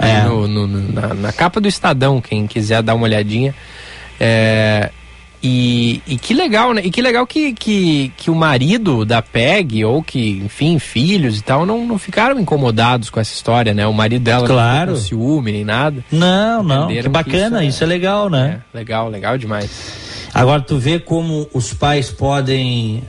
[0.00, 0.22] É.
[0.22, 3.52] no- no- na, na capa do Estadão, quem quiser dar uma olhadinha.
[4.20, 4.90] É,
[5.42, 6.82] e, e que legal, né?
[6.84, 11.42] E que legal que, que, que o marido da PEG, ou que, enfim, filhos e
[11.42, 13.86] tal, não, não ficaram incomodados com essa história, né?
[13.86, 14.92] O marido dela Claro.
[14.92, 16.04] não ficou com ciúme nem nada.
[16.10, 16.88] Não, não.
[16.88, 18.60] Que que bacana, isso isso é- é, legal, né?
[18.74, 19.70] É, legal, legal demais.
[20.34, 23.02] Agora tu vê como os pais podem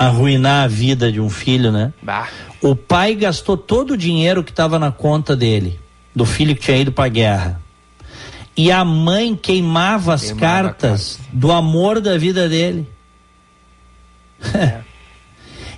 [0.00, 1.92] arruinar a vida de um filho, né?
[2.00, 2.26] Bah.
[2.62, 5.78] O pai gastou todo o dinheiro que estava na conta dele,
[6.16, 7.60] do filho que tinha ido para a guerra.
[8.56, 12.88] E a mãe queimava as Queimava cartas do amor da vida dele.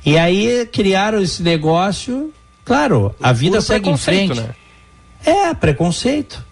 [0.06, 2.32] e aí criaram esse negócio.
[2.64, 4.40] Claro, a vida segue em frente.
[4.40, 4.54] Né?
[5.24, 6.44] É, preconceito.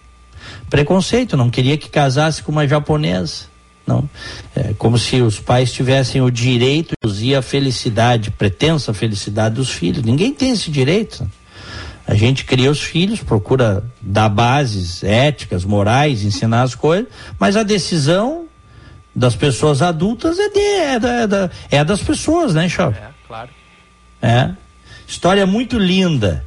[0.69, 3.45] Preconceito, não queria que casasse com uma japonesa.
[3.91, 4.09] Não.
[4.55, 9.69] É como se os pais tivessem o direito de reduzir a felicidade, pretensa felicidade dos
[9.69, 10.03] filhos.
[10.03, 11.29] Ninguém tem esse direito.
[12.07, 17.07] A gente cria os filhos, procura dar bases éticas, morais, ensinar as coisas,
[17.39, 18.45] mas a decisão
[19.15, 22.97] das pessoas adultas é, de, é, da- é é das pessoas, né, Chave?
[22.97, 23.49] É, claro.
[24.21, 24.49] É.
[25.07, 26.45] História muito linda.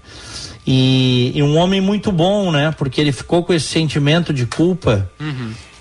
[0.67, 2.75] E, e um homem muito bom, né?
[2.77, 5.11] Porque ele ficou com esse sentimento de culpa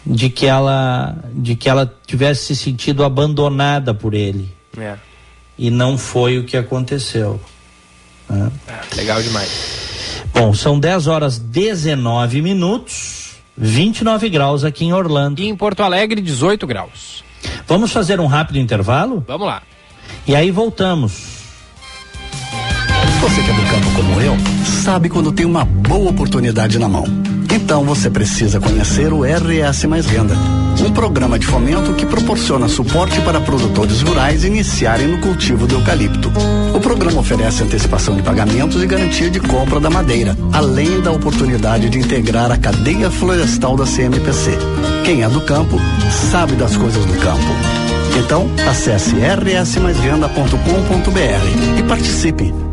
[0.06, 4.52] de que ela de que ela tivesse se sentido abandonada por ele.
[4.78, 4.96] É.
[5.58, 7.40] E não foi o que aconteceu.
[8.30, 8.52] né?
[8.68, 9.50] É, legal demais.
[10.34, 15.42] Bom, são 10 horas 19 minutos, 29 graus aqui em Orlando.
[15.42, 17.24] E em Porto Alegre, 18 graus.
[17.68, 19.24] Vamos fazer um rápido intervalo?
[19.28, 19.62] Vamos lá.
[20.28, 21.34] E aí voltamos.
[23.22, 24.36] Você que é do campo como eu,
[24.66, 27.06] sabe quando tem uma boa oportunidade na mão.
[27.54, 30.36] Então você precisa conhecer o RS Mais Renda,
[30.84, 36.32] um programa de fomento que proporciona suporte para produtores rurais iniciarem no cultivo do eucalipto.
[36.74, 41.92] O programa oferece antecipação de pagamentos e garantia de compra da madeira, além da oportunidade
[41.92, 44.58] de integrar a cadeia florestal da CMPC.
[45.06, 45.80] Quem é do campo
[46.32, 47.54] sabe das coisas do campo.
[48.18, 52.73] Então, acesse rsmaisvenda.com.br e participe.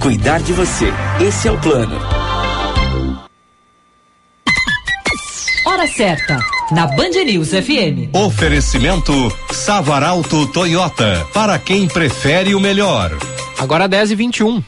[0.00, 0.86] Cuidar de você.
[1.20, 1.98] Esse é o plano.
[5.66, 6.38] Hora certa,
[6.70, 8.14] na Band News FM.
[8.14, 9.12] Oferecimento
[9.52, 13.10] Savaralto Toyota, para quem prefere o melhor.
[13.58, 14.62] Agora 10 e 21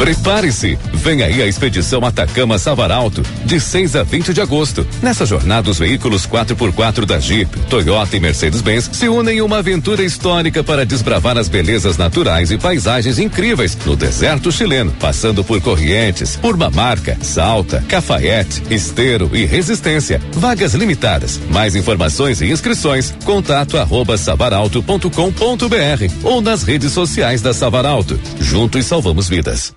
[0.00, 0.78] Prepare-se!
[0.94, 4.86] Vem aí a expedição Atacama Savaralto, de 6 a 20 de agosto.
[5.02, 10.02] Nessa jornada, os veículos 4x4 da Jeep, Toyota e Mercedes-Benz se unem em uma aventura
[10.02, 16.38] histórica para desbravar as belezas naturais e paisagens incríveis no deserto chileno, passando por Corrientes,
[16.42, 20.18] Urbamarca, Salta, Cafayete, Esteiro e Resistência.
[20.32, 21.38] Vagas limitadas.
[21.50, 28.18] Mais informações e inscrições, contato arroba savaralto.com.br ou nas redes sociais da Savaralto.
[28.40, 29.74] Juntos salvamos vidas.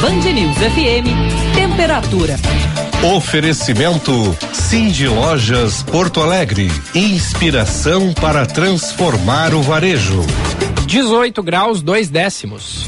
[0.00, 2.36] Band News FM, temperatura.
[3.16, 4.12] Oferecimento
[4.52, 6.70] Cindy Lojas Porto Alegre.
[6.94, 10.20] Inspiração para transformar o varejo.
[10.86, 12.86] 18 graus, 2 décimos.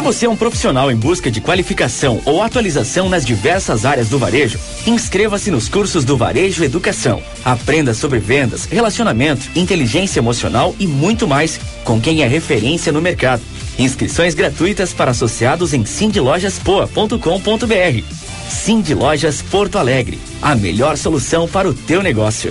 [0.00, 4.18] Se você é um profissional em busca de qualificação ou atualização nas diversas áreas do
[4.18, 7.22] varejo, inscreva-se nos cursos do Varejo Educação.
[7.44, 13.42] Aprenda sobre vendas, relacionamento, inteligência emocional e muito mais com quem é referência no mercado.
[13.78, 18.02] Inscrições gratuitas para associados em sindlojaspoa.com.br.
[18.48, 22.50] Cindy Lojas Porto Alegre, a melhor solução para o teu negócio.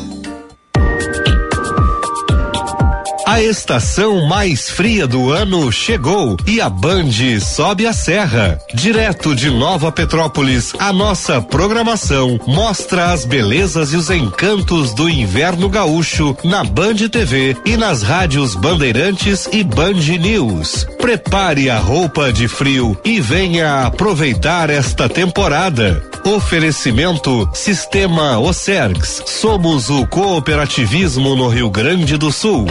[3.31, 8.59] A estação mais fria do ano chegou e a Band sobe a serra.
[8.73, 15.69] Direto de Nova Petrópolis, a nossa programação mostra as belezas e os encantos do inverno
[15.69, 20.85] gaúcho na Band TV e nas rádios Bandeirantes e Band News.
[20.99, 26.03] Prepare a roupa de frio e venha aproveitar esta temporada.
[26.25, 29.23] Oferecimento Sistema Ocergs.
[29.25, 32.67] Somos o cooperativismo no Rio Grande do Sul.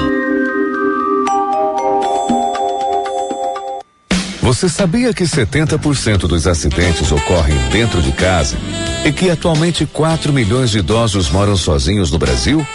[4.50, 8.56] Você sabia que 70% dos acidentes ocorrem dentro de casa
[9.04, 12.66] e que atualmente 4 milhões de idosos moram sozinhos no Brasil?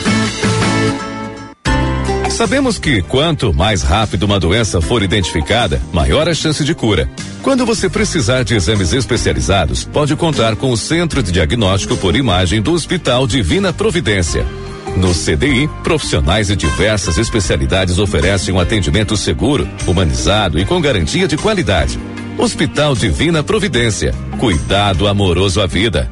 [2.41, 7.07] Sabemos que quanto mais rápido uma doença for identificada, maior a chance de cura.
[7.43, 12.59] Quando você precisar de exames especializados, pode contar com o Centro de Diagnóstico por Imagem
[12.59, 14.43] do Hospital Divina Providência.
[14.97, 21.37] No CDI, profissionais de diversas especialidades oferecem um atendimento seguro, humanizado e com garantia de
[21.37, 21.99] qualidade.
[22.39, 24.15] Hospital Divina Providência.
[24.39, 26.09] Cuidado amoroso à vida.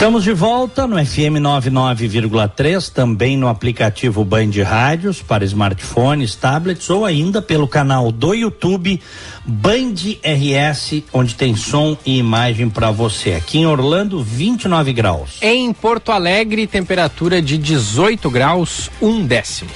[0.00, 7.04] Estamos de volta no FM 99,3, também no aplicativo Band Rádios para smartphones, tablets ou
[7.04, 8.98] ainda pelo canal do YouTube
[9.44, 13.34] Band RS, onde tem som e imagem para você.
[13.34, 15.36] Aqui em Orlando, 29 graus.
[15.42, 19.70] Em Porto Alegre, temperatura de 18 graus, um décimo.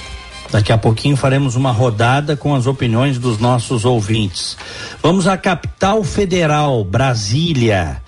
[0.51, 4.57] Daqui a pouquinho faremos uma rodada com as opiniões dos nossos ouvintes.
[5.03, 8.01] Vamos à capital federal, Brasília.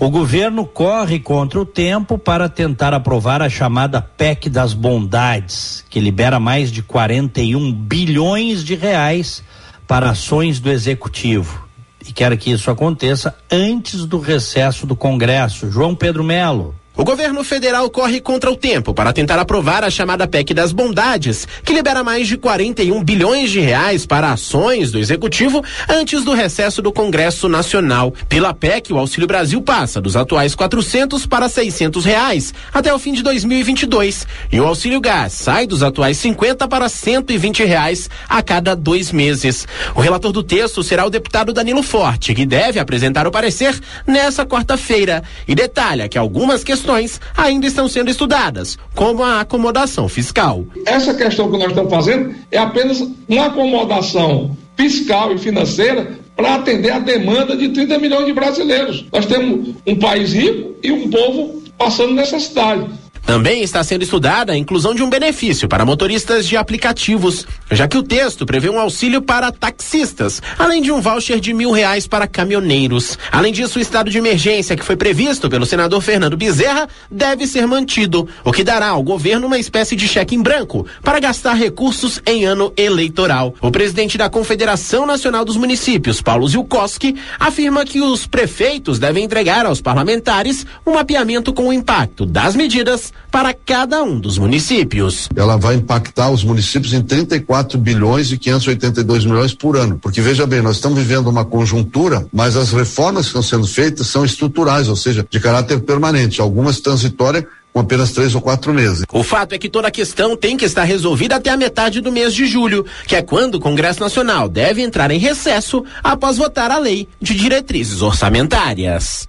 [0.00, 5.98] O governo corre contra o tempo para tentar aprovar a chamada PEC das Bondades, que
[5.98, 9.42] libera mais de 41 bilhões de reais
[9.88, 11.66] para ações do executivo.
[12.06, 15.68] E quer que isso aconteça antes do recesso do Congresso.
[15.68, 16.76] João Pedro Melo.
[16.98, 21.46] O governo federal corre contra o tempo para tentar aprovar a chamada PEC das Bondades,
[21.62, 26.82] que libera mais de 41 bilhões de reais para ações do executivo antes do recesso
[26.82, 28.12] do Congresso Nacional.
[28.28, 33.12] Pela PEC, o Auxílio Brasil passa dos atuais 400 para 600 reais até o fim
[33.12, 38.74] de 2022 e o Auxílio Gás sai dos atuais 50 para 120 reais a cada
[38.74, 39.68] dois meses.
[39.94, 44.44] O relator do texto será o deputado Danilo Forte, que deve apresentar o parecer nessa
[44.44, 50.64] quarta-feira e detalha que algumas questões questões ainda estão sendo estudadas, como a acomodação fiscal.
[50.86, 56.90] Essa questão que nós estamos fazendo é apenas uma acomodação fiscal e financeira para atender
[56.90, 59.04] a demanda de 30 milhões de brasileiros.
[59.12, 62.86] Nós temos um país rico e um povo passando necessidade.
[63.28, 67.98] Também está sendo estudada a inclusão de um benefício para motoristas de aplicativos, já que
[67.98, 72.26] o texto prevê um auxílio para taxistas, além de um voucher de mil reais para
[72.26, 73.18] caminhoneiros.
[73.30, 77.66] Além disso, o estado de emergência que foi previsto pelo senador Fernando Bezerra deve ser
[77.66, 82.22] mantido, o que dará ao governo uma espécie de cheque em branco para gastar recursos
[82.24, 83.54] em ano eleitoral.
[83.60, 89.66] O presidente da Confederação Nacional dos Municípios, Paulo Zilkowski, afirma que os prefeitos devem entregar
[89.66, 95.28] aos parlamentares um mapeamento com o impacto das medidas para cada um dos municípios.
[95.34, 100.46] Ela vai impactar os municípios em 34 bilhões e 582 milhões por ano, porque veja
[100.46, 104.88] bem, nós estamos vivendo uma conjuntura, mas as reformas que estão sendo feitas são estruturais,
[104.88, 109.04] ou seja, de caráter permanente, algumas transitórias com apenas três ou quatro meses.
[109.12, 112.10] O fato é que toda a questão tem que estar resolvida até a metade do
[112.10, 116.70] mês de julho, que é quando o Congresso Nacional deve entrar em recesso após votar
[116.70, 119.28] a lei de diretrizes orçamentárias.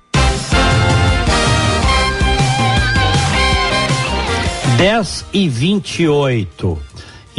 [4.80, 6.89] 10 e 28.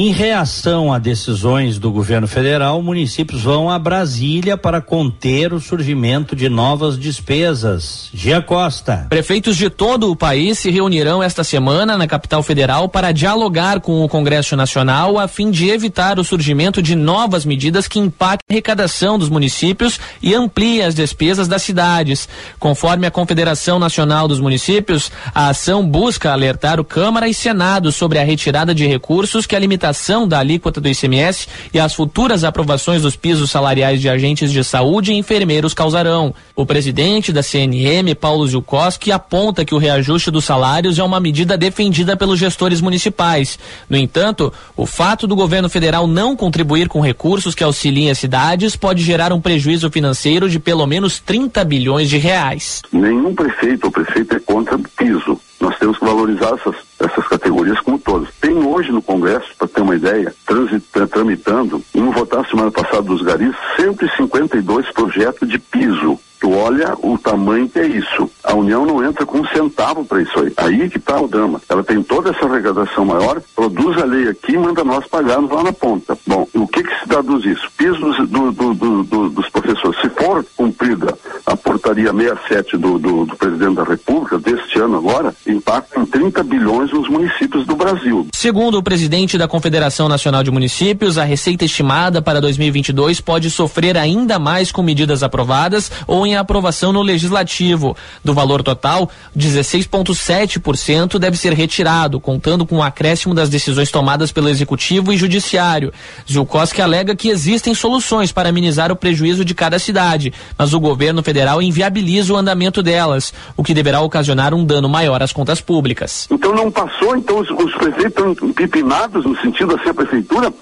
[0.03, 6.35] Em reação a decisões do governo federal, municípios vão a Brasília para conter o surgimento
[6.35, 8.09] de novas despesas.
[8.15, 9.07] Gia Costa.
[9.11, 14.03] Prefeitos de todo o país se reunirão esta semana na capital federal para dialogar com
[14.03, 18.53] o Congresso Nacional a fim de evitar o surgimento de novas medidas que impactem a
[18.55, 22.27] arrecadação dos municípios e ampliem as despesas das cidades.
[22.59, 28.19] Conforme a Confederação Nacional dos Municípios, a ação busca alertar o Câmara e Senado sobre
[28.19, 29.90] a retirada de recursos que a limitação
[30.29, 35.13] da alíquota do ICMS e as futuras aprovações dos pisos salariais de agentes de saúde
[35.13, 36.35] e enfermeiros causarão.
[36.55, 41.57] O presidente da CNM, Paulo Zilkowski, aponta que o reajuste dos salários é uma medida
[41.57, 43.59] defendida pelos gestores municipais.
[43.89, 48.77] No entanto, o fato do governo federal não contribuir com recursos que auxiliem as cidades
[48.77, 52.83] pode gerar um prejuízo financeiro de pelo menos 30 bilhões de reais.
[52.93, 55.41] Nenhum prefeito ou prefeito é contra o piso.
[55.61, 58.33] Nós temos que valorizar essas, essas categorias como todas.
[58.41, 63.21] Tem hoje no Congresso, para ter uma ideia, transita, tramitando, em votar semana passada dos
[63.21, 66.19] garis, 152 projetos de piso.
[66.41, 68.31] Tu olha o tamanho que é isso.
[68.43, 70.53] A União não entra com um centavo para isso aí.
[70.57, 71.61] Aí que está o drama.
[71.69, 75.63] Ela tem toda essa arrecadação maior, produz a lei aqui e manda nós pagarmos lá
[75.63, 76.17] na ponta.
[76.27, 77.71] Bom, o que que se traduz isso?
[77.77, 80.01] Pisos do, do, do, dos professores.
[80.01, 85.35] Se for cumprida a portaria 67 do, do, do presidente da República deste ano agora,
[85.47, 88.27] impacta em 30 bilhões nos municípios do Brasil.
[88.35, 93.97] Segundo o presidente da Confederação Nacional de Municípios, a receita estimada para 2022 pode sofrer
[93.97, 97.97] ainda mais com medidas aprovadas ou em aprovação no legislativo.
[98.25, 104.49] Do valor total, 16,7% deve ser retirado, contando com o acréscimo das decisões tomadas pelo
[104.49, 105.93] executivo e judiciário.
[106.31, 111.23] Zilkowski alega que existem soluções para minimizar o prejuízo de cada cidade, mas o governo
[111.23, 116.29] federal inviabiliza o andamento delas, o que deverá ocasionar um dano maior às contas públicas.
[116.31, 120.53] Então não passou, então os, os prefeitos estão empipinados no sentido assim a prefeitura,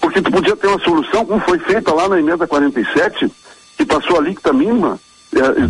[0.00, 3.30] porque tu podia ter uma solução como foi feita lá na emenda 47,
[3.76, 4.98] que passou a alíquota mínima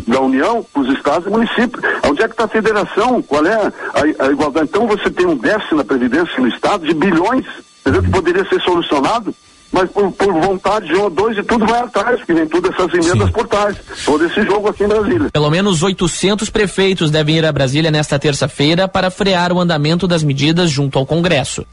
[0.06, 1.84] da União para os estados e municípios.
[2.04, 3.22] Onde é que está a federação?
[3.22, 4.68] Qual é a, a, igualdade?
[4.68, 7.44] Então você tem um déficit na Previdência no estado de bilhões,
[7.80, 8.02] entendeu?
[8.02, 9.34] Que poderia ser solucionado
[9.70, 12.72] mas por, por, vontade de um ou dois e tudo vai atrás, que vem todas
[12.72, 13.32] essas emendas Sim.
[13.32, 13.76] por trás.
[14.04, 15.30] Todo esse jogo aqui em Brasília.
[15.30, 20.22] Pelo menos 800 prefeitos devem ir a Brasília nesta terça-feira para frear o andamento das
[20.22, 21.66] medidas junto ao Congresso.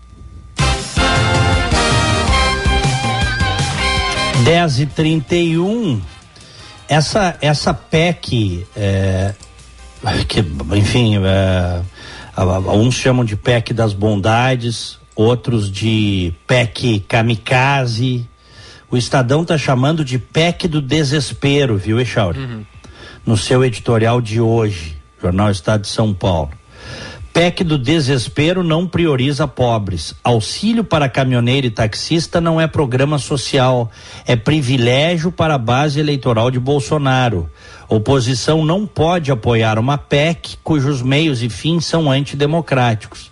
[4.43, 6.01] 10 e 31
[6.87, 9.33] essa, essa PEC, é,
[10.27, 10.39] que,
[10.75, 11.81] enfim, é,
[12.73, 18.27] uns chamam de PEC das bondades, outros de PEC kamikaze.
[18.89, 22.39] O Estadão está chamando de PEC do desespero, viu, Echauri?
[22.39, 22.65] Uhum.
[23.25, 26.51] No seu editorial de hoje, Jornal Estado de São Paulo.
[27.35, 30.15] PEC do desespero não prioriza pobres.
[30.23, 33.91] Auxílio para caminhoneiro e taxista não é programa social,
[34.25, 37.49] é privilégio para a base eleitoral de Bolsonaro.
[37.89, 43.29] Oposição não pode apoiar uma PEC cujos meios e fins são antidemocráticos.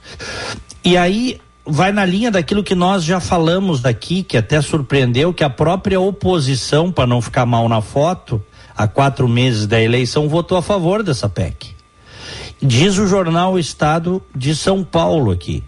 [0.84, 5.46] E aí vai na linha daquilo que nós já falamos daqui, que até surpreendeu que
[5.46, 8.44] a própria oposição, para não ficar mal na foto,
[8.76, 11.73] há quatro meses da eleição, votou a favor dessa PEC.
[12.66, 15.62] Diz o jornal Estado de São Paulo aqui.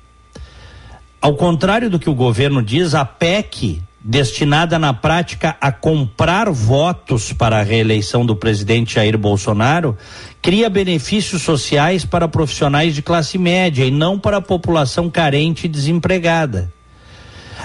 [1.19, 7.33] Ao contrário do que o governo diz, a PEC, destinada na prática a comprar votos
[7.33, 9.97] para a reeleição do presidente Jair Bolsonaro,
[10.41, 15.69] cria benefícios sociais para profissionais de classe média e não para a população carente e
[15.69, 16.71] desempregada.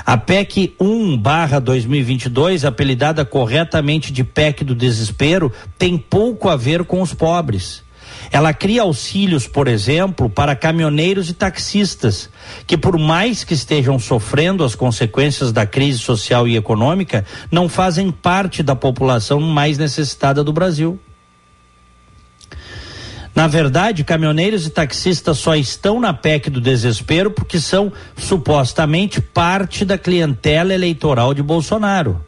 [0.04, 7.14] A PEC 1/2022, apelidada corretamente de PEC do desespero, tem pouco a ver com os
[7.14, 7.88] pobres
[8.32, 12.30] Ela cria auxílios, por exemplo, para caminhoneiros e taxistas,
[12.64, 18.10] que por mais que estejam sofrendo as consequências da crise social e econômica, não fazem
[18.10, 20.98] parte da população mais necessitada do Brasil.
[23.34, 29.84] Na verdade, caminhoneiros e taxistas só estão na PEC do desespero porque são supostamente parte
[29.84, 32.24] da clientela eleitoral de Bolsonaro.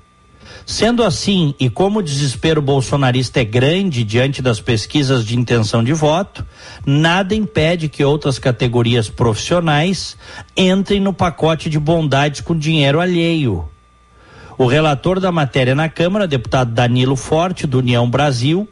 [0.65, 5.93] Sendo assim, e como o desespero bolsonarista é grande diante das pesquisas de intenção de
[5.93, 6.47] voto,
[6.87, 10.17] nada impede que outras categorias profissionais
[10.57, 13.69] entrem no pacote de bondades com dinheiro alheio.
[14.57, 18.69] O relator da matéria na Câmara, deputado Danilo Forte, do União Brasil,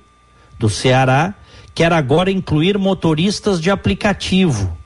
[0.58, 1.34] do Ceará,
[1.74, 4.76] quer agora incluir motoristas de aplicativo.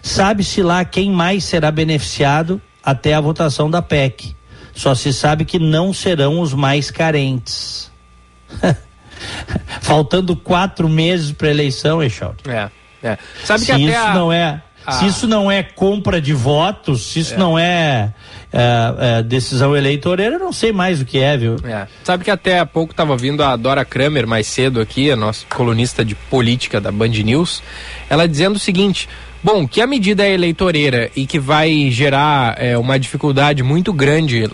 [0.00, 4.36] Sabe-se lá quem mais será beneficiado até a votação da PEC.
[4.76, 7.90] Só se sabe que não serão os mais carentes.
[9.80, 12.38] Faltando quatro meses para eleição, Eixaldo.
[12.48, 12.68] É,
[13.02, 13.18] é.
[13.44, 16.32] Sabe se que até isso a- não é, a- se isso não é compra de
[16.34, 17.36] votos, se isso É.
[17.38, 18.12] não é,
[18.52, 21.56] é, é, decisão eleitoreira, eu não sei mais o que é, viu?
[21.64, 21.86] É.
[22.04, 25.44] Sabe que até há pouco estava vindo a Dora Kramer mais cedo aqui, a nossa
[25.46, 27.62] colunista de política da Band News,
[28.08, 29.08] ela dizendo o seguinte:
[29.42, 34.44] bom, que a medida é eleitoreira e que vai gerar é, uma dificuldade muito grande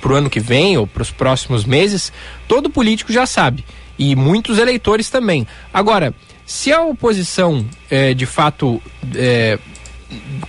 [0.00, 2.12] para o ano que vem ou para os próximos meses,
[2.48, 3.64] todo político já sabe
[3.98, 5.46] e muitos eleitores também.
[5.72, 6.14] Agora,
[6.44, 8.82] se a oposição é, de fato
[9.14, 9.58] é,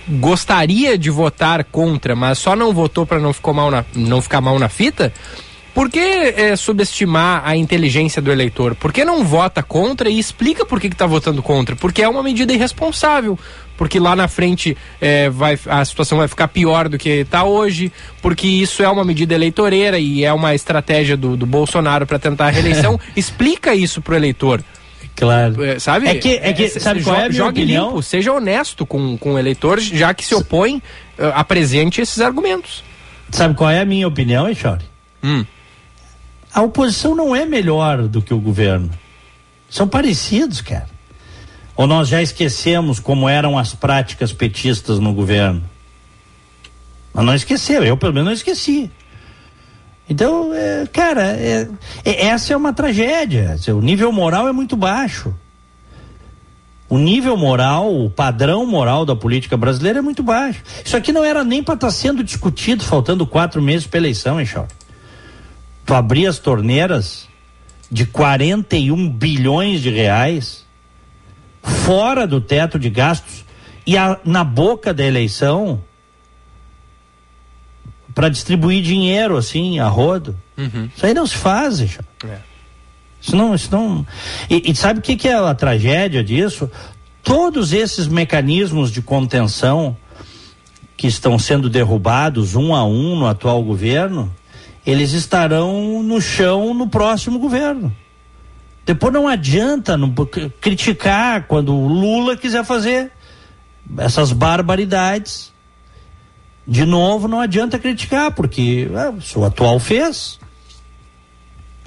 [0.08, 4.40] gostaria de votar contra, mas só não votou para não, ficou mal na- não ficar
[4.40, 5.12] mal na fita,
[5.74, 8.74] por que é, subestimar a inteligência do eleitor?
[8.74, 11.76] Por que não vota contra e explica por que está votando contra?
[11.76, 13.38] Porque é uma medida irresponsável.
[13.76, 17.92] Porque lá na frente é, vai, a situação vai ficar pior do que está hoje,
[18.22, 22.46] porque isso é uma medida eleitoreira e é uma estratégia do, do Bolsonaro para tentar
[22.46, 22.98] a reeleição.
[23.14, 24.64] explica isso pro eleitor.
[25.16, 25.64] Claro.
[25.64, 26.06] É, sabe?
[26.08, 27.88] É que- é que- se- sabe qual é a minha jogue opinião?
[27.88, 30.82] limpo, seja honesto com, com o eleitor, já que se opõe,
[31.18, 32.84] eh, apresente esses argumentos.
[33.32, 34.84] Sabe qual é a minha opinião, Eixauri?
[35.24, 35.44] Hum.
[36.52, 38.90] A oposição não é melhor do que o governo.
[39.68, 40.86] São parecidos, cara.
[41.74, 45.62] Ou nós já esquecemos como eram as práticas petistas no governo?
[47.12, 48.90] Mas não esqueceu, eu pelo menos não esqueci.
[50.08, 51.68] Então, é, cara, é-
[52.04, 53.56] é- essa é uma tragédia.
[53.68, 55.34] O nível moral é muito baixo.
[56.88, 60.62] O nível moral, o padrão moral da política brasileira é muito baixo.
[60.84, 64.46] Isso aqui não era nem para estar sendo discutido, faltando quatro meses para eleição, hein,
[64.46, 64.70] Chauri?
[65.84, 67.26] Tu abrir as torneiras
[67.90, 70.64] de 41 bilhões de reais
[71.62, 73.44] fora do teto de gastos
[73.84, 75.80] e a- na boca da eleição
[78.16, 80.34] para distribuir dinheiro assim a rodo.
[80.96, 82.40] Isso aí não se faz, Chauri.
[83.20, 84.06] Isso não, isso não.
[84.48, 86.70] E, e sabe o que, que é a tragédia disso?
[87.22, 89.94] Todos esses mecanismos de contenção
[90.96, 94.34] que estão sendo derrubados um a um no atual governo,
[94.86, 97.94] eles estarão no chão no próximo governo.
[98.86, 100.14] Depois não adianta não,
[100.58, 103.12] criticar quando o Lula quiser fazer
[103.98, 105.52] essas barbaridades.
[106.66, 110.38] De novo, não adianta criticar, porque ah, o atual fez.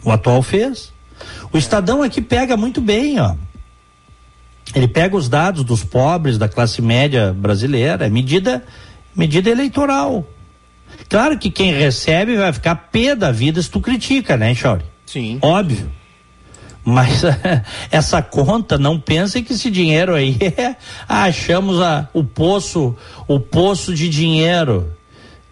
[0.04, 0.94] O atual fez.
[1.52, 3.36] O Estadão aqui pega muito bem, ó.
[4.74, 8.64] Ele pega os dados dos pobres, da classe média brasileira, é medida,
[9.16, 10.26] medida eleitoral.
[11.10, 14.86] Claro que quem recebe vai ficar pé da vida se tu critica, né, Chauri?
[15.06, 15.40] Sim.
[15.42, 15.92] Óbvio.
[16.90, 17.22] Mas
[17.92, 20.76] essa conta, não pensem que esse dinheiro aí é,
[21.08, 22.96] ah, achamos a, o poço,
[23.28, 24.92] o poço de dinheiro.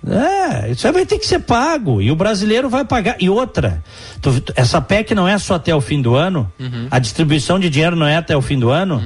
[0.10, 3.18] É, isso aí vai ter que ser pago e o brasileiro vai pagar.
[3.20, 3.84] E outra,
[4.22, 6.50] tu- essa PEC não é só até o fim do ano,
[6.90, 9.04] a distribuição de dinheiro não é até o fim do ano.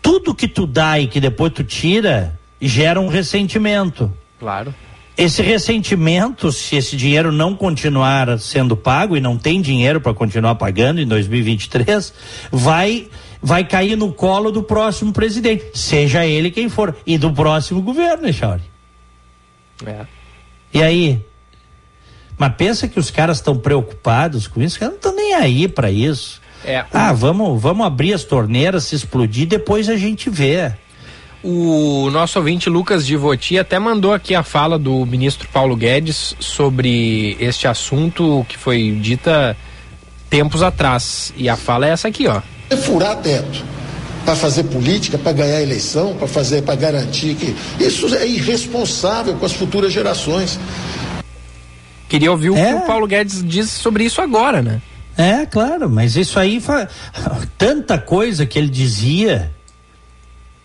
[0.00, 4.12] Tudo que tu dá e que depois tu tira gera um ressentimento.
[4.38, 4.74] Claro.
[5.16, 10.56] Esse ressentimento, se esse dinheiro não continuar sendo pago e não tem dinheiro para continuar
[10.56, 12.12] pagando em 2023,
[12.50, 13.08] vai
[13.40, 18.32] vai cair no colo do próximo presidente, seja ele quem for, e do próximo governo,
[18.32, 18.62] Chauri.
[19.84, 20.06] É.
[20.72, 21.22] E aí?
[22.38, 25.68] Mas pensa que os caras estão preocupados com isso, os caras não estão nem aí
[25.68, 26.40] para isso.
[26.64, 30.72] É, Ah, vamos, vamos abrir as torneiras, se explodir, depois a gente vê.
[31.46, 37.36] O nosso ouvinte Lucas Divoti até mandou aqui a fala do ministro Paulo Guedes sobre
[37.38, 39.54] este assunto que foi dita
[40.30, 41.34] tempos atrás.
[41.36, 42.40] E a fala é essa aqui, ó.
[42.70, 43.62] É furar teto
[44.24, 49.44] para fazer política, para ganhar eleição, para fazer, para garantir que isso é irresponsável com
[49.44, 50.58] as futuras gerações.
[52.08, 54.80] Queria ouvir o que o Paulo Guedes diz sobre isso agora, né?
[55.14, 56.88] É, claro, mas isso aí fa...
[57.58, 59.52] tanta coisa que ele dizia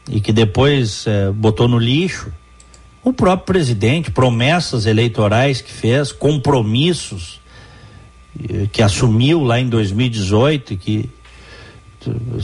[0.10, 2.32] e que depois é, botou no lixo.
[3.04, 7.40] O próprio presidente, promessas eleitorais que fez, compromissos
[8.38, 11.10] eh, que assumiu lá em 2018 que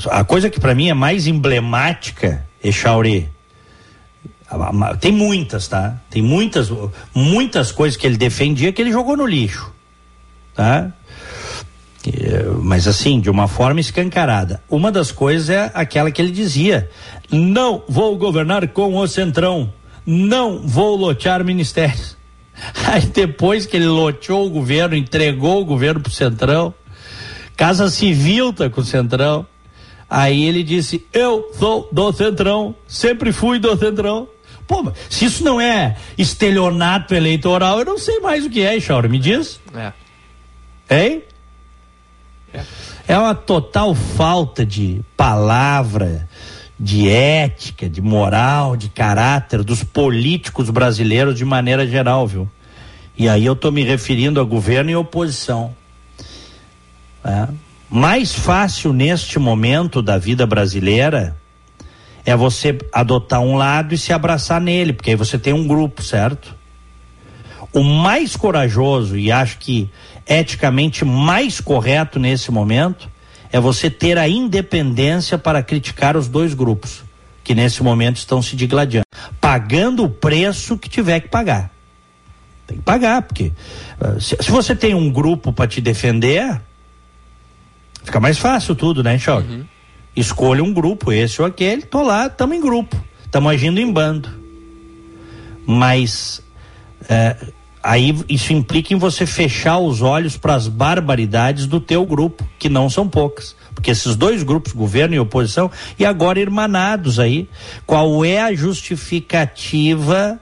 [0.09, 3.29] a coisa que para mim é mais emblemática, Echauri,
[4.99, 6.01] tem muitas, tá?
[6.09, 6.71] Tem muitas,
[7.13, 9.71] muitas coisas que ele defendia que ele jogou no lixo,
[10.53, 10.91] tá?
[12.61, 14.61] Mas assim, de uma forma escancarada.
[14.69, 16.89] Uma das coisas é aquela que ele dizia:
[17.31, 19.73] não vou governar com o Centrão,
[20.05, 22.17] não vou lotear ministérios.
[22.87, 26.73] Aí depois que ele loteou o governo, entregou o governo pro Centrão,
[27.55, 29.45] Casa Civil tá com o Centrão.
[30.09, 34.27] Aí ele disse: Eu sou do Centrão, sempre fui do Centrão.
[34.67, 39.07] Pô, se isso não é estelionato eleitoral, eu não sei mais o que é, Chaura,
[39.07, 39.59] me diz?
[39.75, 39.93] É.
[40.89, 41.23] Hein?
[43.07, 43.17] É.
[43.17, 46.27] uma total falta de palavra,
[46.79, 52.49] de ética, de moral, de caráter dos políticos brasileiros de maneira geral, viu?
[53.17, 55.73] E aí eu estou me referindo a governo e oposição.
[57.23, 57.47] É.
[57.89, 61.37] Mais fácil neste momento da vida brasileira
[62.25, 66.01] é você adotar um lado e se abraçar nele, porque aí você tem um grupo,
[66.01, 66.55] certo?
[67.71, 69.89] O mais corajoso e acho que
[70.27, 73.09] eticamente mais correto nesse momento
[73.51, 77.03] é você ter a independência para criticar os dois grupos
[77.43, 79.05] que nesse momento estão se digladiando,
[79.39, 81.71] pagando o preço que tiver que pagar.
[82.65, 83.51] Tem que pagar, porque
[84.01, 86.59] uh, se, se, você tem um grupo para te defender,
[88.03, 89.47] fica mais fácil tudo, né, Choque?
[89.47, 89.65] Uhum.
[90.15, 94.29] Escolha um grupo, esse ou aquele, tô lá, estamos em grupo, estamos agindo em bando.
[95.67, 96.41] Mas
[97.07, 97.35] é,
[97.85, 102.67] aí isso implica em você fechar os olhos para as barbaridades do teu grupo, que
[102.67, 103.55] não são poucas.
[103.73, 105.69] Porque esses dois grupos, governo e oposição,
[105.99, 107.47] e agora irmanados aí,
[107.85, 110.39] qual é a justificativa?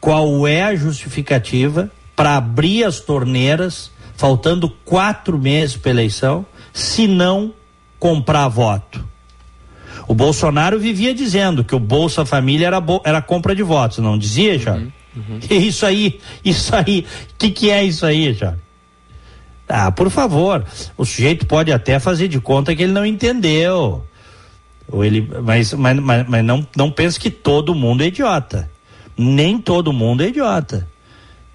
[0.00, 7.52] Qual é a justificativa para abrir as torneiras, faltando quatro meses para eleição, se não
[7.98, 9.04] comprar voto.
[10.06, 14.58] O Bolsonaro vivia dizendo que o Bolsa Família era, era compra de votos, não dizia,
[14.58, 14.74] já?
[14.74, 15.38] Uhum, uhum.
[15.50, 18.54] Isso aí, isso aí, o que, que é isso aí, já?
[19.68, 20.64] Ah, por favor,
[20.96, 24.04] o sujeito pode até fazer de conta que ele não entendeu.
[24.90, 28.70] Ou ele, mas, mas, mas, mas não, não pense que todo mundo é idiota.
[29.16, 30.86] Nem todo mundo é idiota.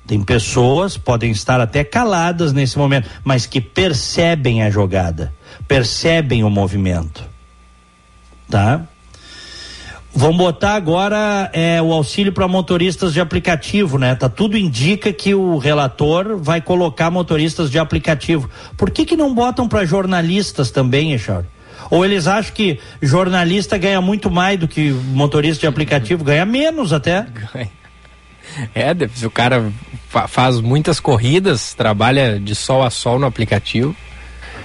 [0.08, 5.32] Tem pessoas, podem estar até caladas nesse momento, mas que percebem a jogada
[5.70, 7.24] percebem o movimento.
[8.50, 8.88] Tá?
[10.20, 14.16] Vamos botar agora é, o auxílio para motoristas de aplicativo, né?
[14.16, 18.50] Tá tudo indica que o relator vai colocar motoristas de aplicativo.
[18.76, 21.46] Por que que não botam para jornalistas também, Echar?
[21.90, 26.92] Ou eles acham que jornalista ganha muito mais do que motorista de aplicativo, ganha menos
[26.92, 27.26] até.
[28.74, 29.72] É, o cara
[30.28, 33.96] faz muitas corridas, trabalha de sol a sol no aplicativo.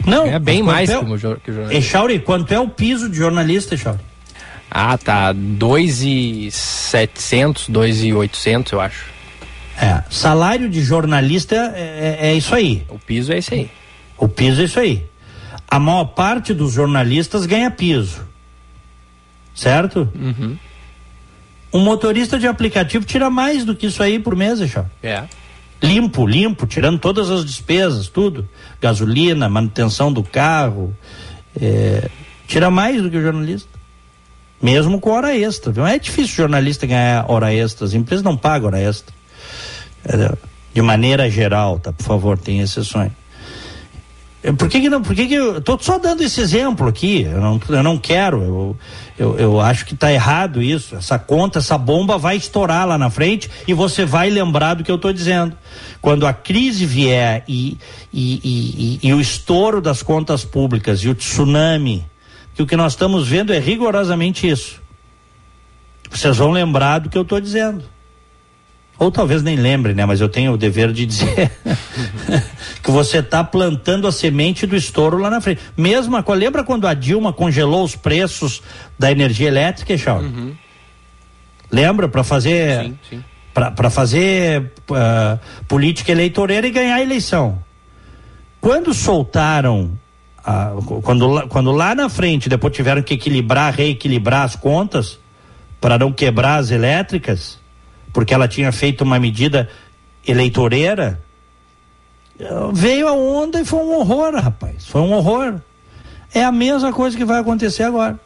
[0.07, 1.74] Não, é bem mais é, que o jornalista.
[1.74, 4.00] Echauri, quanto é o piso de jornalista, Echauri?
[4.74, 5.32] Ah, tá.
[5.32, 9.14] 2,700, 2,800, eu acho.
[9.80, 12.84] É, salário de jornalista é, é, é, isso aí.
[12.88, 13.70] O piso é isso aí.
[14.18, 15.06] O piso é isso aí.
[15.68, 18.26] A maior parte dos jornalistas ganha piso.
[19.54, 20.08] Certo?
[20.14, 20.58] Uhum.
[21.72, 24.88] Um motorista de aplicativo tira mais do que isso aí por mês, Echauri.
[25.02, 25.24] É
[25.84, 28.48] limpo, limpo, tirando todas as despesas, tudo,
[28.80, 30.96] gasolina, manutenção do carro,
[31.60, 32.08] é,
[32.46, 33.68] tira mais do que o jornalista,
[34.65, 35.70] mesmo com hora extra.
[35.70, 35.86] Viu?
[35.86, 39.15] É difícil jornalista ganhar hora extra, as empresas não pagam hora extra,
[40.07, 40.32] é,
[40.73, 41.93] de maneira geral, tá?
[41.93, 43.12] Por favor, tem exceções.
[44.59, 45.03] Por que, que não?
[45.03, 47.23] Por que, que eu tô só dando esse exemplo aqui?
[47.23, 48.43] Eu não, eu não quero.
[48.43, 48.77] Eu,
[49.19, 50.97] eu, eu acho que está errado isso.
[50.97, 54.91] Essa conta, essa bomba vai estourar lá na frente e você vai lembrar do que
[54.91, 55.57] eu estou dizendo.
[56.01, 57.78] Quando a crise vier e,
[58.12, 62.05] e, e, e, o estouro das contas públicas e o tsunami,
[62.55, 64.81] que o que nós estamos vendo é rigorosamente isso.
[66.10, 67.85] Vocês vão lembrar do que eu estou dizendo.
[68.97, 70.06] Ou talvez nem lembre, né?
[70.06, 71.51] Mas eu tenho o dever de dizer
[72.81, 75.60] que você está plantando a semente do estouro lá na frente.
[75.76, 78.62] Mesma coisa, lembra quando a Dilma congelou os preços
[78.97, 80.32] da energia elétrica, Charles?
[80.32, 80.55] Uhum.
[81.72, 82.09] Lembra?
[82.09, 82.85] Para fazer.
[82.85, 83.24] Sim, sim.
[83.52, 87.62] Para fazer uh, política eleitoreira e ganhar a eleição.
[88.60, 89.97] Quando soltaram
[90.46, 95.18] uh, quando, quando lá na frente depois tiveram que equilibrar, reequilibrar as contas
[95.80, 97.58] para não quebrar as elétricas,
[98.12, 99.68] porque ela tinha feito uma medida
[100.26, 101.20] eleitoreira,
[102.72, 104.86] Veio a onda e foi um horror, rapaz.
[104.86, 105.60] Foi um horror.
[106.32, 108.18] É a mesma coisa que vai acontecer agora.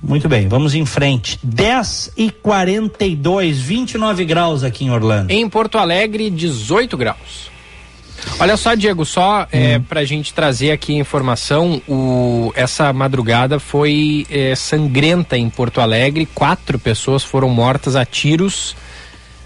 [0.00, 1.38] Muito bem, vamos em frente.
[1.42, 5.30] 10 e 42, 29 graus aqui em Orlando.
[5.30, 7.51] Em Porto Alegre, 18 graus.
[8.38, 9.82] Olha só, Diego, só é, Hum.
[9.82, 15.80] para a gente trazer aqui a informação, o, essa madrugada foi é, sangrenta em Porto
[15.80, 16.26] Alegre.
[16.26, 18.74] Quatro pessoas foram mortas a tiros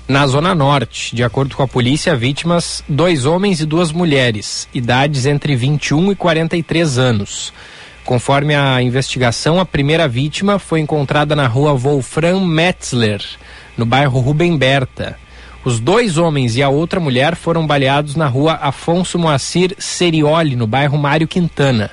[0.08, 1.14] na Zona Norte.
[1.14, 6.14] De acordo com a polícia, vítimas, dois homens e duas mulheres, idades entre 21 e
[6.14, 7.52] 43 anos.
[8.04, 13.20] Conforme a investigação, a primeira vítima foi encontrada na rua Wolfram Metzler,
[13.76, 15.18] no bairro Rubem Berta.
[15.66, 20.64] Os dois homens e a outra mulher foram baleados na rua Afonso Moacir Serioli, no
[20.64, 21.90] bairro Mário Quintana.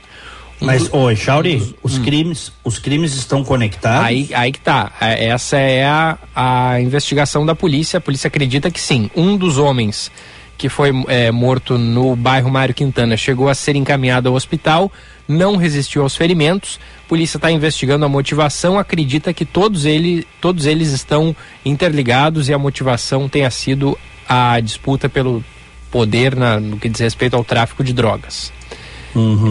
[0.62, 4.06] Mas, do- oi, Chauri, os crimes, os crimes estão conectados?
[4.06, 4.92] Aí, aí que tá.
[5.02, 7.98] É, Essa é a, a investigação da polícia.
[7.98, 9.10] A polícia acredita que sim.
[9.16, 10.12] Um dos homens
[10.56, 14.92] que foi é, morto no bairro Mário Quintana chegou a ser encaminhado ao hospital,
[15.28, 16.80] não resistiu aos ferimentos.
[17.06, 21.36] A polícia está investigando a motivação, acredita que todos, ele, todos eles estão
[21.66, 23.98] interligados e a motivação tenha sido
[24.28, 25.44] a disputa pelo
[25.92, 28.52] poder na- no que diz respeito ao tráfico de drogas.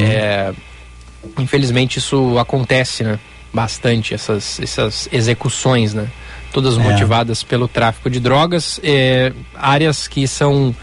[0.02, 0.52] É,
[1.38, 3.18] infelizmente isso acontece, né?
[3.54, 6.08] Bastante, essas, essas execuções, né?
[6.52, 6.80] Todas É.
[6.82, 10.74] motivadas pelo tráfico de drogas, é, áreas que são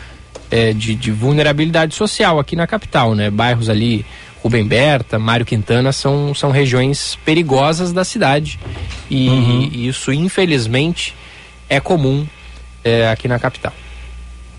[0.51, 3.29] é, de, de vulnerabilidade social aqui na capital, né?
[3.29, 4.03] Bairros ali,
[4.41, 8.59] Rubem Berta, Mário Quintana, são, são regiões perigosas da cidade.
[9.09, 9.69] E, Uhum.
[9.71, 11.15] e isso, infelizmente,
[11.67, 12.25] é comum
[12.83, 13.73] é, aqui na capital.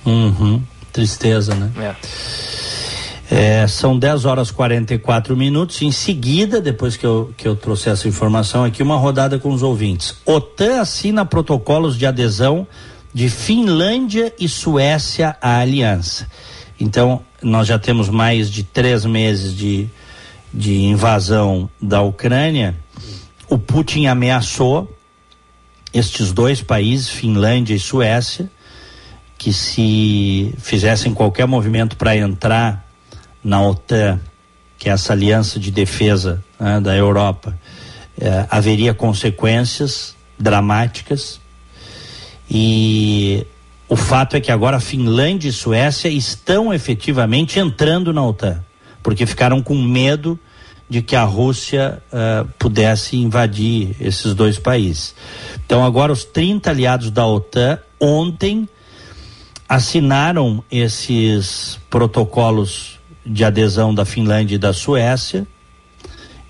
[0.05, 0.63] Uhum.
[0.93, 1.71] Tristeza, né?
[1.79, 1.95] É.
[3.33, 5.81] É, são 10 horas 44 minutos.
[5.83, 9.63] Em seguida, depois que eu, que eu trouxe essa informação aqui, uma rodada com os
[9.63, 10.17] ouvintes.
[10.27, 12.67] OTAN assina protocolos de adesão
[13.15, 16.27] de Finlândia e Suécia à aliança.
[16.81, 19.87] Então, nós já temos mais de três meses de,
[20.53, 22.75] de invasão da Ucrânia.
[23.49, 24.91] O Putin ameaçou
[25.93, 28.51] estes dois países, Finlândia e Suécia,
[29.37, 32.87] que se fizessem qualquer movimento para entrar
[33.45, 34.19] na OTAN,
[34.79, 37.59] que é essa aliança de defesa né, da Europa,
[38.19, 41.41] eh, haveria consequências dramáticas.
[42.51, 43.47] E
[43.91, 48.65] o fato é que agora Finlândia e Suécia estão efetivamente entrando na OTAN,
[49.03, 50.39] porque ficaram com medo
[50.89, 55.13] de que a Rússia eh, pudesse invadir esses dois países.
[55.67, 58.69] Então, agora, os 30 aliados da OTAN, ontem,
[59.69, 65.45] assinaram esses protocolos de adesão da Finlândia e da Suécia.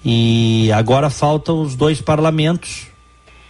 [0.04, 2.88] E agora faltam os dois parlamentos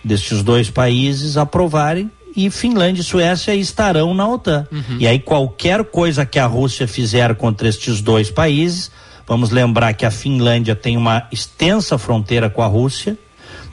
[0.05, 4.67] destes dois países aprovarem e Finlândia e Suécia estarão na OTAN.
[4.99, 8.91] E aí qualquer coisa que a Rússia fizer contra estes dois países,
[9.27, 13.17] vamos lembrar que a Finlândia tem uma extensa fronteira com a Rússia.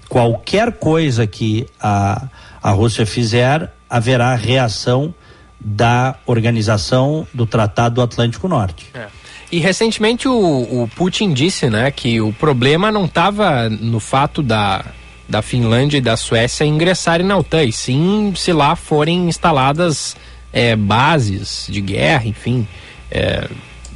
[0.09, 2.27] Qualquer coisa que a,
[2.61, 5.13] a Rússia fizer, haverá reação
[5.59, 8.87] da organização do Tratado do Atlântico Norte.
[8.93, 9.07] É.
[9.51, 10.33] E recentemente o,
[10.83, 14.85] o Putin disse, né, que o problema não estava no fato da,
[15.27, 20.15] da Finlândia e da Suécia ingressarem na OTAN, e sim se lá forem instaladas
[20.53, 22.67] é, bases de guerra, enfim,
[23.11, 23.47] é,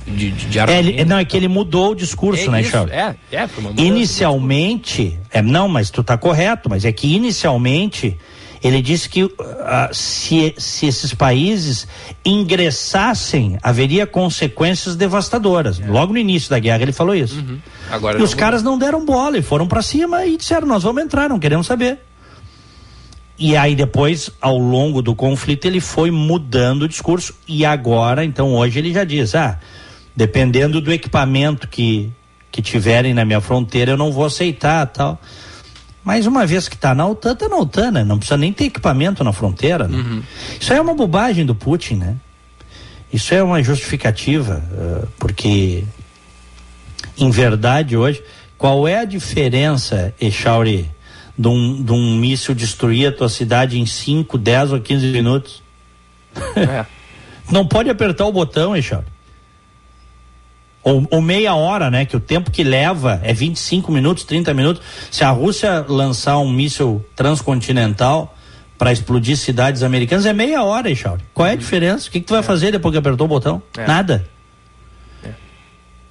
[0.05, 2.71] de, de, de É, ele- não, é que ele mudou o discurso, É né, isso,
[2.71, 2.93] Charles?
[2.93, 3.81] É, é, mudança.
[3.81, 8.17] Inicialmente, é, não, mas tu tá correto, mas é que inicialmente
[8.63, 9.29] ele disse que
[9.61, 11.87] ah, se, se esses países
[12.23, 15.79] ingressassem, haveria consequências devastadoras.
[15.79, 17.43] Logo no início da guerra ele falou isso.
[17.89, 21.03] Agora E os caras não deram bola e foram pra cima e disseram: Nós vamos
[21.03, 21.99] entrar, não queremos saber.
[23.37, 28.53] E aí depois, ao longo do conflito, ele foi mudando o discurso e agora, então
[28.53, 29.59] hoje ele já diz: ah,
[30.15, 32.11] dependendo do equipamento que,
[32.51, 35.19] que tiverem na minha fronteira, eu não vou aceitar tal.
[36.03, 38.03] Mas uma vez que está na OTAN, tá na OTAN, né?
[38.03, 39.87] Não precisa nem ter equipamento na fronteira.
[39.87, 40.23] Né?
[40.59, 42.15] Isso aí é uma bobagem do Putin, né?
[43.13, 45.83] Isso é uma justificativa, eh, porque
[47.17, 48.23] em verdade hoje,
[48.57, 50.89] qual é a diferença, Echauri,
[51.37, 55.61] de um, de um míssil destruir a tua cidade em 5, 10 ou 15 minutos?
[56.55, 56.85] É.
[57.51, 59.05] Não pode apertar o botão, Echauri.
[60.83, 62.05] Ou, ou meia hora, né?
[62.05, 64.81] Que o tempo que leva é 25 minutos, 30 minutos.
[65.11, 68.35] Se a Rússia lançar um míssil transcontinental
[68.77, 71.21] para explodir cidades americanas, é meia hora, Echauri.
[71.35, 72.07] Qual é a diferença?
[72.07, 73.61] O que, que tu vai fazer depois que apertou o botão?
[73.77, 73.85] É.
[73.85, 74.25] Nada.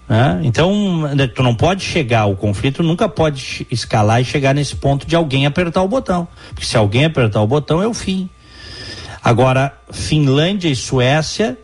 [0.08, 0.40] né?
[0.44, 5.04] Então, né, tu não pode chegar, o conflito nunca pode escalar e chegar nesse ponto
[5.04, 6.28] de alguém apertar o botão.
[6.50, 8.30] Porque se alguém apertar o botão, é o fim.
[9.22, 11.58] Agora, Finlândia e Suécia,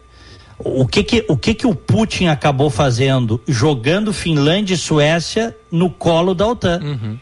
[0.58, 3.40] O que que, o que que o Putin acabou fazendo?
[3.46, 7.18] Jogando Finlândia e Suécia no colo da OTAN Uhum.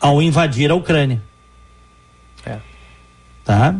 [0.00, 1.22] ao invadir a Ucrânia.
[2.44, 2.56] É.
[3.44, 3.76] Tá?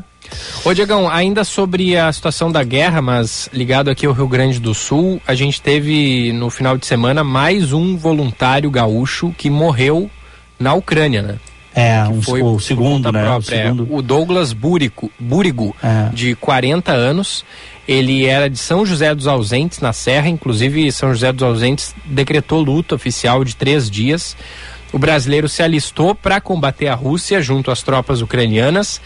[0.64, 4.72] Ô Diegão, ainda sobre a situação da guerra, mas ligado aqui ao Rio Grande do
[4.74, 10.08] Sul, a gente teve no final de semana mais um voluntário gaúcho que morreu
[10.58, 11.36] na Ucrânia, né?
[11.74, 13.22] É, um, foi o segundo, né?
[13.22, 13.94] própria, o segundo.
[13.94, 16.10] O Douglas Burico, Burigo, É.
[16.12, 17.44] de 40 anos.
[17.90, 20.28] Ele era de São José dos Ausentes, na Serra.
[20.28, 24.36] Inclusive, São José dos Ausentes decretou luto oficial de três dias.
[24.92, 29.00] O brasileiro se alistou para combater a Rússia junto às tropas ucranianas.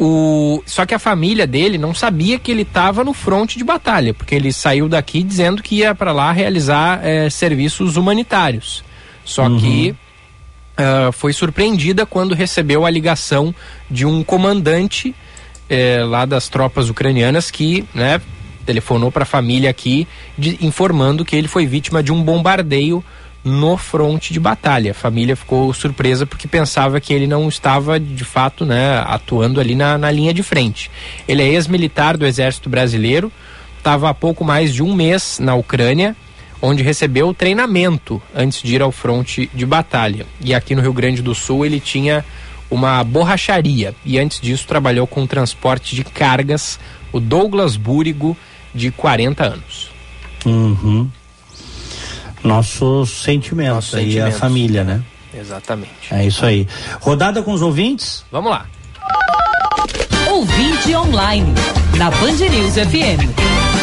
[0.00, 0.62] O...
[0.64, 4.34] Só que a família dele não sabia que ele estava no fronte de batalha, porque
[4.34, 8.82] ele saiu daqui dizendo que ia para lá realizar eh, serviços humanitários.
[9.26, 9.94] Só que
[10.76, 13.54] ah, foi surpreendida quando recebeu a ligação
[13.90, 15.14] de um comandante
[15.68, 18.20] eh, lá das tropas ucranianas que, né,
[18.64, 20.06] telefonou para a família aqui
[20.36, 23.04] de- informando que ele foi vítima de um bombardeio
[23.44, 24.90] no fronte de batalha.
[24.90, 29.76] A família ficou surpresa porque pensava que ele não estava de fato, né, atuando ali
[29.76, 30.90] na, na linha de frente.
[31.28, 33.30] Ele é ex-militar do Exército Brasileiro,
[33.78, 36.16] estava há pouco mais de um mês na Ucrânia
[36.60, 40.26] onde recebeu treinamento antes de ir ao fronte de batalha.
[40.40, 42.24] E aqui no Rio Grande do Sul ele tinha
[42.70, 46.78] uma borracharia e antes disso trabalhou com transporte de cargas,
[47.12, 48.36] o Douglas Búrigo,
[48.74, 49.90] de 40 anos.
[50.44, 51.08] Uhum.
[52.42, 54.36] Nossos sentimentos Nossos aí, sentimentos.
[54.36, 55.02] a família, né?
[55.34, 55.90] Exatamente.
[56.10, 56.66] É isso aí.
[57.00, 58.24] Rodada com os ouvintes?
[58.30, 58.66] Vamos lá.
[60.28, 61.52] Ouvinte online,
[61.96, 63.75] na Band News FM.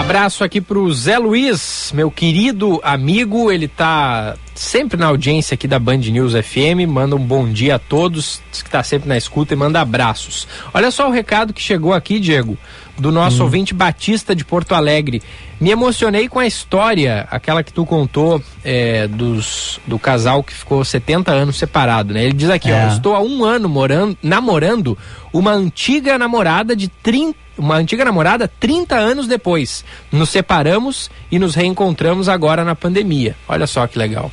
[0.00, 5.78] Abraço aqui pro Zé Luiz, meu querido amigo, ele tá sempre na audiência aqui da
[5.78, 9.52] Band News FM, manda um bom dia a todos, diz que tá sempre na escuta
[9.52, 10.48] e manda abraços.
[10.72, 12.56] Olha só o recado que chegou aqui, Diego,
[12.98, 15.22] do nosso ouvinte Batista de Porto Alegre.
[15.60, 20.82] Me emocionei com a história, aquela que tu contou é, dos, do casal que ficou
[20.84, 22.24] 70 anos separado, né?
[22.24, 22.86] Ele diz aqui, É.
[22.86, 24.96] ó, estou há um ano morando, namorando
[25.32, 29.84] uma antiga namorada de 30 uma antiga namorada 30 anos depois.
[30.10, 33.36] Nos separamos e nos reencontramos agora na pandemia.
[33.46, 34.32] Olha só que legal.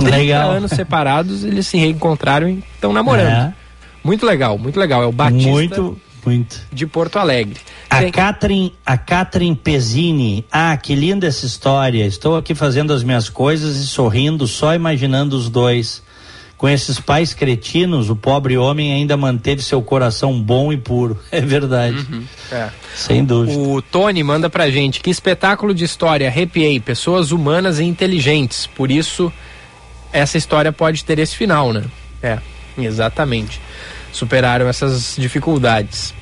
[0.00, 0.50] 30 Legal.
[0.50, 3.28] anos separados, eles se reencontraram e estão namorando.
[3.28, 3.54] É.
[4.02, 5.04] Muito legal, muito legal.
[5.04, 6.60] É o Batista Muito, muito.
[6.72, 7.56] de Porto Alegre.
[7.90, 10.44] A Tem- Catherine, a Catherine Pezzini.
[10.50, 12.04] Ah, que linda essa história.
[12.06, 16.02] Estou aqui fazendo as minhas coisas e sorrindo, só imaginando os dois.
[16.56, 21.18] Com esses pais cretinos, o pobre homem ainda manteve seu coração bom e puro.
[21.30, 22.06] É verdade.
[22.50, 22.68] É.
[22.94, 23.58] Sem dúvida.
[23.58, 28.66] O Tony manda pra gente que espetáculo de história, arrepiei, pessoas humanas e inteligentes.
[28.66, 29.32] Por isso,
[30.12, 31.84] essa história pode ter esse final, né?
[32.22, 32.38] É,
[32.78, 33.60] exatamente.
[34.14, 36.14] Superaram essas dificuldades.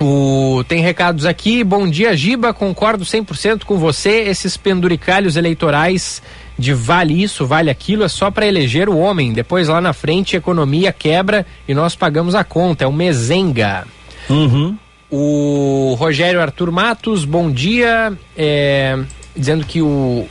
[0.00, 0.64] O...
[0.66, 1.62] Tem recados aqui.
[1.62, 2.52] Bom dia, Giba.
[2.52, 4.22] Concordo 100% com você.
[4.22, 6.22] Esses penduricalhos eleitorais
[6.58, 9.32] de vale isso, vale aquilo, é só para eleger o homem.
[9.32, 12.84] Depois lá na frente, a economia quebra e nós pagamos a conta.
[12.84, 13.86] É o Mezenga.
[14.28, 14.76] Uhum.
[15.10, 18.12] O Rogério Arthur Matos, bom dia.
[18.36, 18.98] É,
[19.36, 20.26] dizendo que o.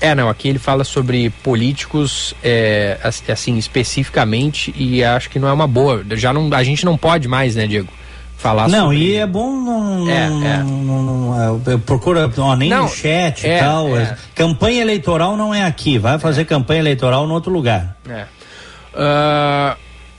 [0.00, 5.48] É, não, aqui ele fala sobre políticos, é, as- assim, especificamente, e acho que não
[5.48, 6.04] é uma boa.
[6.12, 7.88] Já não, a gente não pode mais, né, Diego?
[8.36, 8.98] Falar Não, sobre.
[8.98, 10.10] e é bom não.
[10.10, 11.72] É, não- é.
[11.72, 13.96] eu procura ó, nem Não, no chat é, e tal.
[13.96, 14.14] é.
[14.34, 15.96] Campanha eleitoral não é aqui.
[15.98, 17.96] Vai fazer campanha eleitoral em outro lugar.
[18.06, 18.26] É.
[18.94, 19.76] Ah,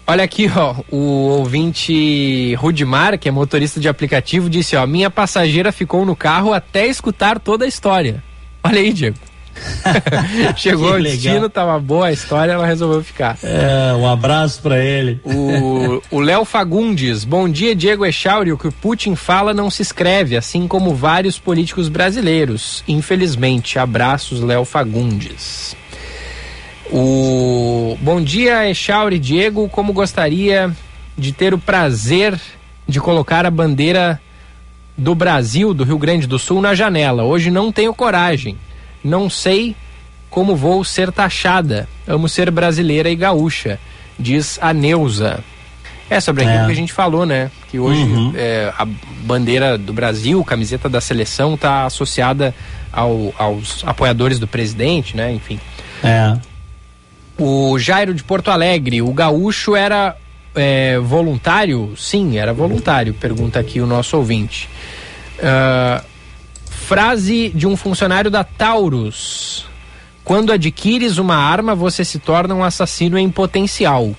[0.07, 0.97] olha aqui, ó, o
[1.29, 6.87] ouvinte Rudimar, que é motorista de aplicativo, disse, ó, minha passageira ficou no carro até
[6.87, 8.23] escutar toda a história.
[8.63, 9.17] Olha aí, Diego.
[10.55, 11.13] Chegou ao legal.
[11.13, 13.37] destino, tava boa a história, ela resolveu ficar.
[13.43, 15.19] É, um abraço pra ele.
[15.23, 19.81] O o Léo Fagundes, bom dia Diego Echauri, o que o Putin fala não se
[19.81, 22.83] escreve, assim como vários políticos brasileiros.
[22.87, 25.75] Infelizmente, abraços Léo Fagundes.
[26.91, 30.71] O bom dia Echauri Diego, como gostaria
[31.17, 32.39] de ter o prazer
[32.87, 34.19] de colocar a bandeira
[34.97, 37.23] do Brasil, do Rio Grande do Sul na janela.
[37.23, 38.57] Hoje não tenho coragem.
[39.03, 39.75] Não sei
[40.29, 41.87] como vou ser taxada.
[42.07, 43.79] Amo ser brasileira e gaúcha,
[44.19, 45.39] diz a Neuza.
[46.09, 46.65] É sobre aquilo É.
[46.65, 47.51] que a gente falou, né?
[47.69, 48.33] Que hoje Uhum.
[48.35, 48.85] é, a
[49.25, 52.55] bandeira do Brasil, camiseta da seleção, está associada
[52.93, 55.33] ao- aos apoiadores do presidente, né?
[55.33, 55.59] Enfim.
[56.03, 56.37] É.
[57.37, 60.15] O Jairo de Porto Alegre, o gaúcho era
[60.55, 61.93] é, voluntário?
[61.95, 64.67] Sim, era voluntário, pergunta aqui o nosso ouvinte.
[65.43, 66.03] Ah,
[66.87, 69.65] frase de um funcionário da Taurus.
[70.23, 74.15] Quando adquires uma arma, você se torna um assassino em potencial.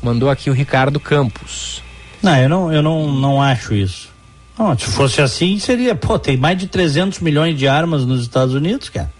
[0.00, 1.82] Mandou aqui o Ricardo Campos.
[2.22, 4.08] Não, eu não, eu não, não acho isso.
[4.56, 8.54] Não, se fosse assim, seria, pô, tem mais de 300 milhões de armas nos Estados
[8.54, 9.12] Unidos, cara.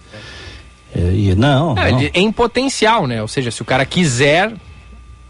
[0.95, 1.99] E, não, É, não.
[2.01, 3.20] ele- em potencial, né?
[3.20, 4.53] Ou seja, se o cara quiser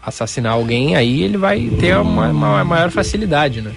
[0.05, 3.71] assassinar alguém, aí ele vai ter uma, uma maior facilidade, né?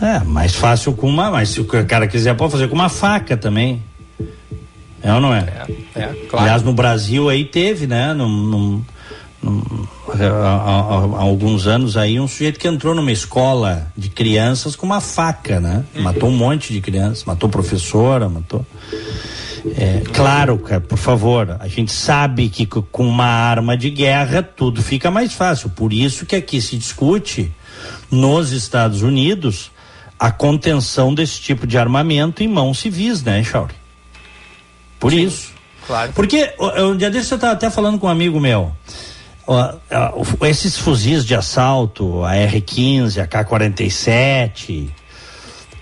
[0.00, 3.36] É, mais fácil com uma, mas se o cara quiser pode fazer com uma faca
[3.36, 3.82] também.
[5.02, 5.46] É ou não é?
[5.96, 8.12] É, Aliás, no Brasil aí teve, né?
[8.14, 8.84] Num, num-
[9.42, 14.76] num- há, há- há alguns anos aí, um sujeito que entrou numa escola de crianças
[14.76, 15.84] com uma faca, né?
[15.94, 18.64] Matou um monte de crianças, matou professora, matou.
[19.76, 24.42] É, claro, cara, por favor, a gente sabe que co- com uma arma de guerra
[24.42, 25.68] tudo fica mais fácil.
[25.70, 27.52] Por isso que aqui se discute
[28.10, 29.70] nos Estados Unidos
[30.20, 33.74] a contenção desse tipo de armamento em mãos civis, né, Chauri?
[34.98, 35.52] Por isso.
[35.86, 36.12] Claro.
[36.12, 38.70] Porque um dia desse eu estava até falando com um amigo meu.
[39.46, 44.90] Ó, ó, o- esses fuzis de assalto, a R-15, a K-47,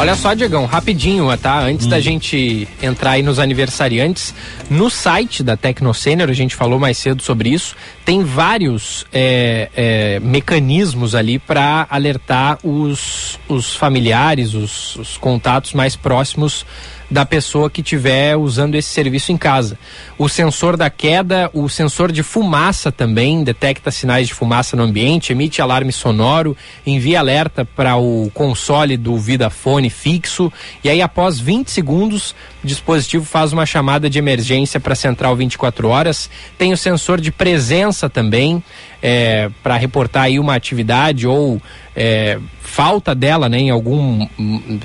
[0.00, 1.58] Olha só, Diegão, rapidinho, tá?
[1.58, 1.88] Antes Hum.
[1.90, 4.32] da gente entrar aí nos aniversariantes,
[4.70, 10.20] no site da Tecnocênior, a gente falou mais cedo sobre isso, tem vários é, é,
[10.20, 16.64] mecanismos ali para alertar os, os familiares, os, os contatos mais próximos
[17.10, 19.78] da pessoa que estiver usando esse serviço em casa.
[20.18, 25.32] O sensor da queda, o sensor de fumaça também detecta sinais de fumaça no ambiente,
[25.32, 26.56] emite alarme sonoro,
[26.86, 30.52] envia alerta para o console do Vidafone fixo
[30.84, 35.34] e aí após 20 segundos o dispositivo faz uma chamada de emergência para a central
[35.36, 36.28] 24 horas.
[36.58, 38.62] Tem o sensor de presença também
[39.62, 41.62] para reportar aí uma atividade ou
[41.94, 44.80] é, falta dela né, em algum hum,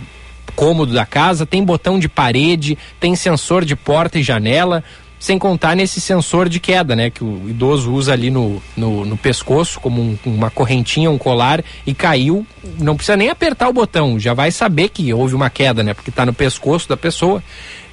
[0.55, 4.84] cômodo da casa, tem botão de parede, tem sensor de porta e janela,
[5.19, 7.09] sem contar nesse sensor de queda, né?
[7.09, 11.63] Que o idoso usa ali no, no, no pescoço, como um- uma correntinha, um colar,
[11.88, 12.45] e caiu,
[12.77, 15.93] não precisa nem apertar o botão, já vai saber que houve uma queda, né?
[15.93, 17.41] Porque está no pescoço da pessoa.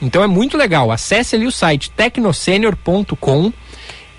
[0.02, 0.90] Então é muito legal.
[0.90, 3.52] Acesse ali o site tecnosenior.com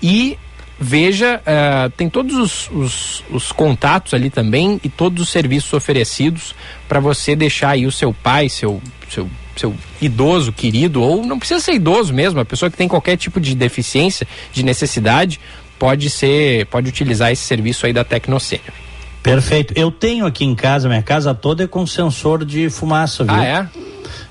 [0.02, 0.38] e
[0.82, 6.54] veja, eh, tem todos os, os, os contatos ali também e todos os serviços oferecidos
[6.88, 11.60] para você deixar aí o seu pai, seu, seu, seu idoso querido, ou não precisa
[11.60, 15.38] ser idoso mesmo, a pessoa que tem qualquer tipo de deficiência, de necessidade,
[15.78, 18.72] pode ser, pode utilizar esse serviço aí da Tecnocênio.
[19.22, 19.72] Perfeito.
[19.76, 23.34] Eu tenho aqui em casa, minha casa toda é com sensor de fumaça, viu?
[23.34, 23.68] Ah, é?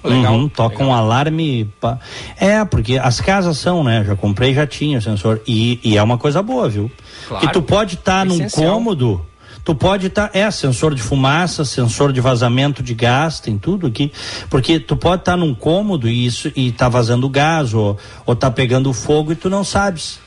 [0.03, 1.65] Legal, Uhum, toca um alarme.
[1.80, 1.99] pa-
[2.40, 4.03] É, porque as casas são, né?
[4.03, 5.41] Já comprei, já tinha sensor.
[5.48, 6.90] E, e é uma coisa boa, viu?
[7.28, 7.45] Claro.
[7.48, 8.73] Que tu pode estar num Essencial.
[8.73, 9.26] cômodo.
[9.64, 14.11] Tu pode estar, é, sensor de fumaça, sensor de vazamento de gás, tem tudo aqui.
[14.49, 17.95] Porque tu pode estar num cômodo e isso e tá vazando gás ou,
[18.26, 20.19] ou tá pegando fogo e tu não sabes.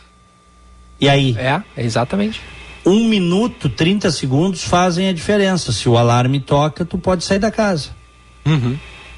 [1.00, 1.34] E aí?
[1.36, 2.40] É, exatamente.
[2.86, 5.72] Um minuto, 30 segundos fazem a diferença.
[5.72, 7.88] Se o alarme toca, tu pode sair da casa.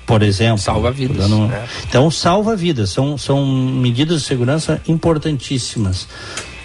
[0.06, 0.58] Por exemplo.
[0.58, 1.28] Salva vidas.
[1.88, 2.90] Então, salva vidas.
[2.90, 6.06] São, são medidas de segurança importantíssimas.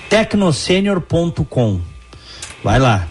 [0.10, 1.82] Tecnosenior.com.
[2.64, 3.08] Vai lá.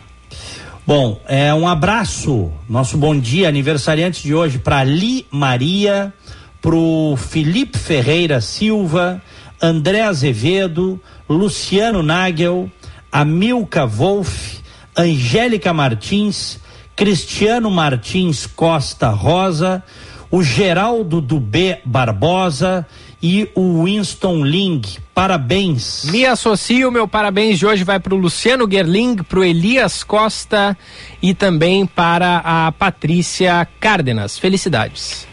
[0.87, 6.13] Bom, é um abraço, nosso bom dia, aniversariante de hoje para Li Maria,
[6.61, 9.23] pro Felipe Ferreira Silva,
[9.63, 12.71] André Azevedo, Luciano Nagel,
[13.13, 14.59] Amilca Wolf,
[14.97, 16.59] Angélica Martins,
[16.97, 19.83] Cristiano Martins Costa Rosa,
[20.31, 22.87] o Geraldo Dubé Barbosa
[23.23, 24.81] e o Winston Ling.
[25.15, 26.05] Parabéns.
[26.05, 30.77] Me associo, meu parabéns de hoje vai para o Luciano Gerling, para o Elias Costa
[31.21, 34.39] e também para a Patrícia Cárdenas.
[34.39, 35.27] Felicidades.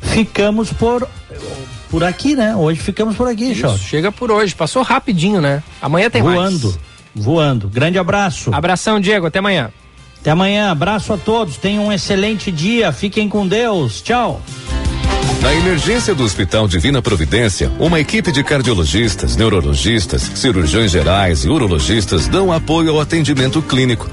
[0.00, 1.08] Ficamos por
[1.90, 2.56] por aqui, né?
[2.56, 4.54] Hoje ficamos por aqui, Isso, chega por hoje.
[4.54, 5.62] Passou rapidinho, né?
[5.80, 6.36] Amanhã tem mais.
[6.36, 6.78] voando,
[7.14, 7.68] voando.
[7.68, 8.52] Grande abraço.
[8.52, 9.26] Abração, Diego.
[9.26, 9.70] Até amanhã.
[10.24, 10.70] Até amanhã.
[10.70, 11.58] Abraço a todos.
[11.58, 12.90] Tenham um excelente dia.
[12.92, 14.00] Fiquem com Deus.
[14.00, 14.40] Tchau.
[15.42, 22.26] Na emergência do Hospital Divina Providência, uma equipe de cardiologistas, neurologistas, cirurgiões gerais e urologistas
[22.26, 24.08] dão apoio ao atendimento clínico.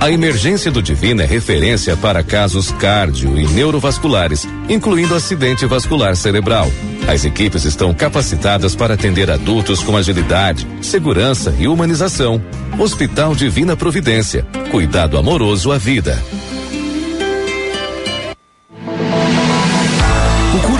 [0.00, 6.72] A emergência do Divina é referência para casos cardio e neurovasculares, incluindo acidente vascular cerebral.
[7.06, 12.42] As equipes estão capacitadas para atender adultos com agilidade, segurança e humanização.
[12.78, 14.46] Hospital Divina Providência.
[14.70, 16.18] Cuidado amoroso à vida.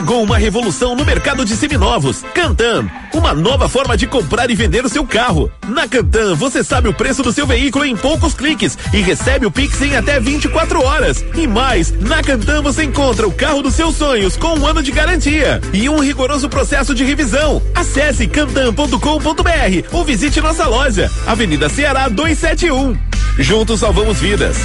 [0.00, 2.24] Chegou uma revolução no mercado de seminovos.
[2.32, 5.52] Cantan, uma nova forma de comprar e vender o seu carro.
[5.68, 9.50] Na Cantan, você sabe o preço do seu veículo em poucos cliques e recebe o
[9.50, 11.22] Pix em até 24 horas.
[11.34, 14.90] E mais, na Cantan você encontra o carro dos seus sonhos com um ano de
[14.90, 17.60] garantia e um rigoroso processo de revisão.
[17.74, 22.96] Acesse cantan.com.br ou visite nossa loja, Avenida Ceará 271.
[23.38, 24.56] Juntos salvamos vidas.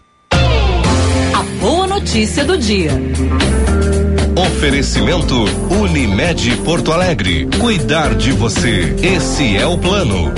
[1.96, 2.92] Notícia do dia.
[4.36, 5.46] Oferecimento
[5.82, 7.48] Unimed Porto Alegre.
[7.58, 8.94] Cuidar de você.
[9.02, 10.34] Esse é o plano.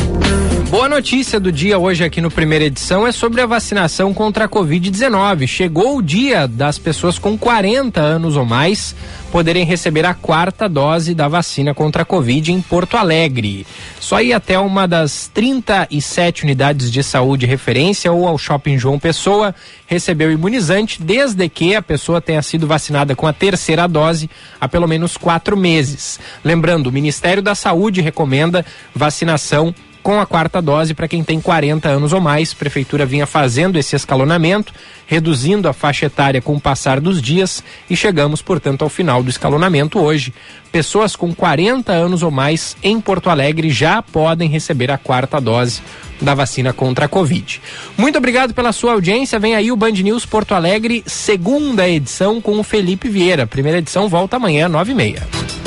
[0.69, 4.49] Boa notícia do dia hoje aqui no primeira edição é sobre a vacinação contra a
[4.49, 5.47] Covid-19.
[5.47, 8.93] Chegou o dia das pessoas com 40 anos ou mais
[9.31, 13.65] poderem receber a quarta dose da vacina contra a Covid em Porto Alegre.
[13.97, 19.55] Só ir até uma das 37 unidades de saúde referência ou ao Shopping João Pessoa
[19.85, 24.29] receber o imunizante, desde que a pessoa tenha sido vacinada com a terceira dose
[24.59, 26.19] há pelo menos quatro meses.
[26.43, 29.73] Lembrando, o Ministério da Saúde recomenda vacinação
[30.07, 32.53] com a quarta dose para quem tem 40 anos ou mais.
[32.53, 34.71] A prefeitura vinha fazendo esse escalonamento,
[35.05, 39.29] reduzindo a faixa etária com o passar dos dias e chegamos, portanto, ao final do
[39.29, 40.33] escalonamento hoje.
[40.71, 45.81] Pessoas com 40 anos ou mais em Porto Alegre já podem receber a quarta dose
[46.21, 47.61] da vacina contra a Covid.
[47.97, 49.37] Muito obrigado pela sua audiência.
[49.37, 53.45] Vem aí o Band News Porto Alegre, segunda edição com o Felipe Vieira.
[53.45, 55.66] Primeira edição volta amanhã, nove e meia.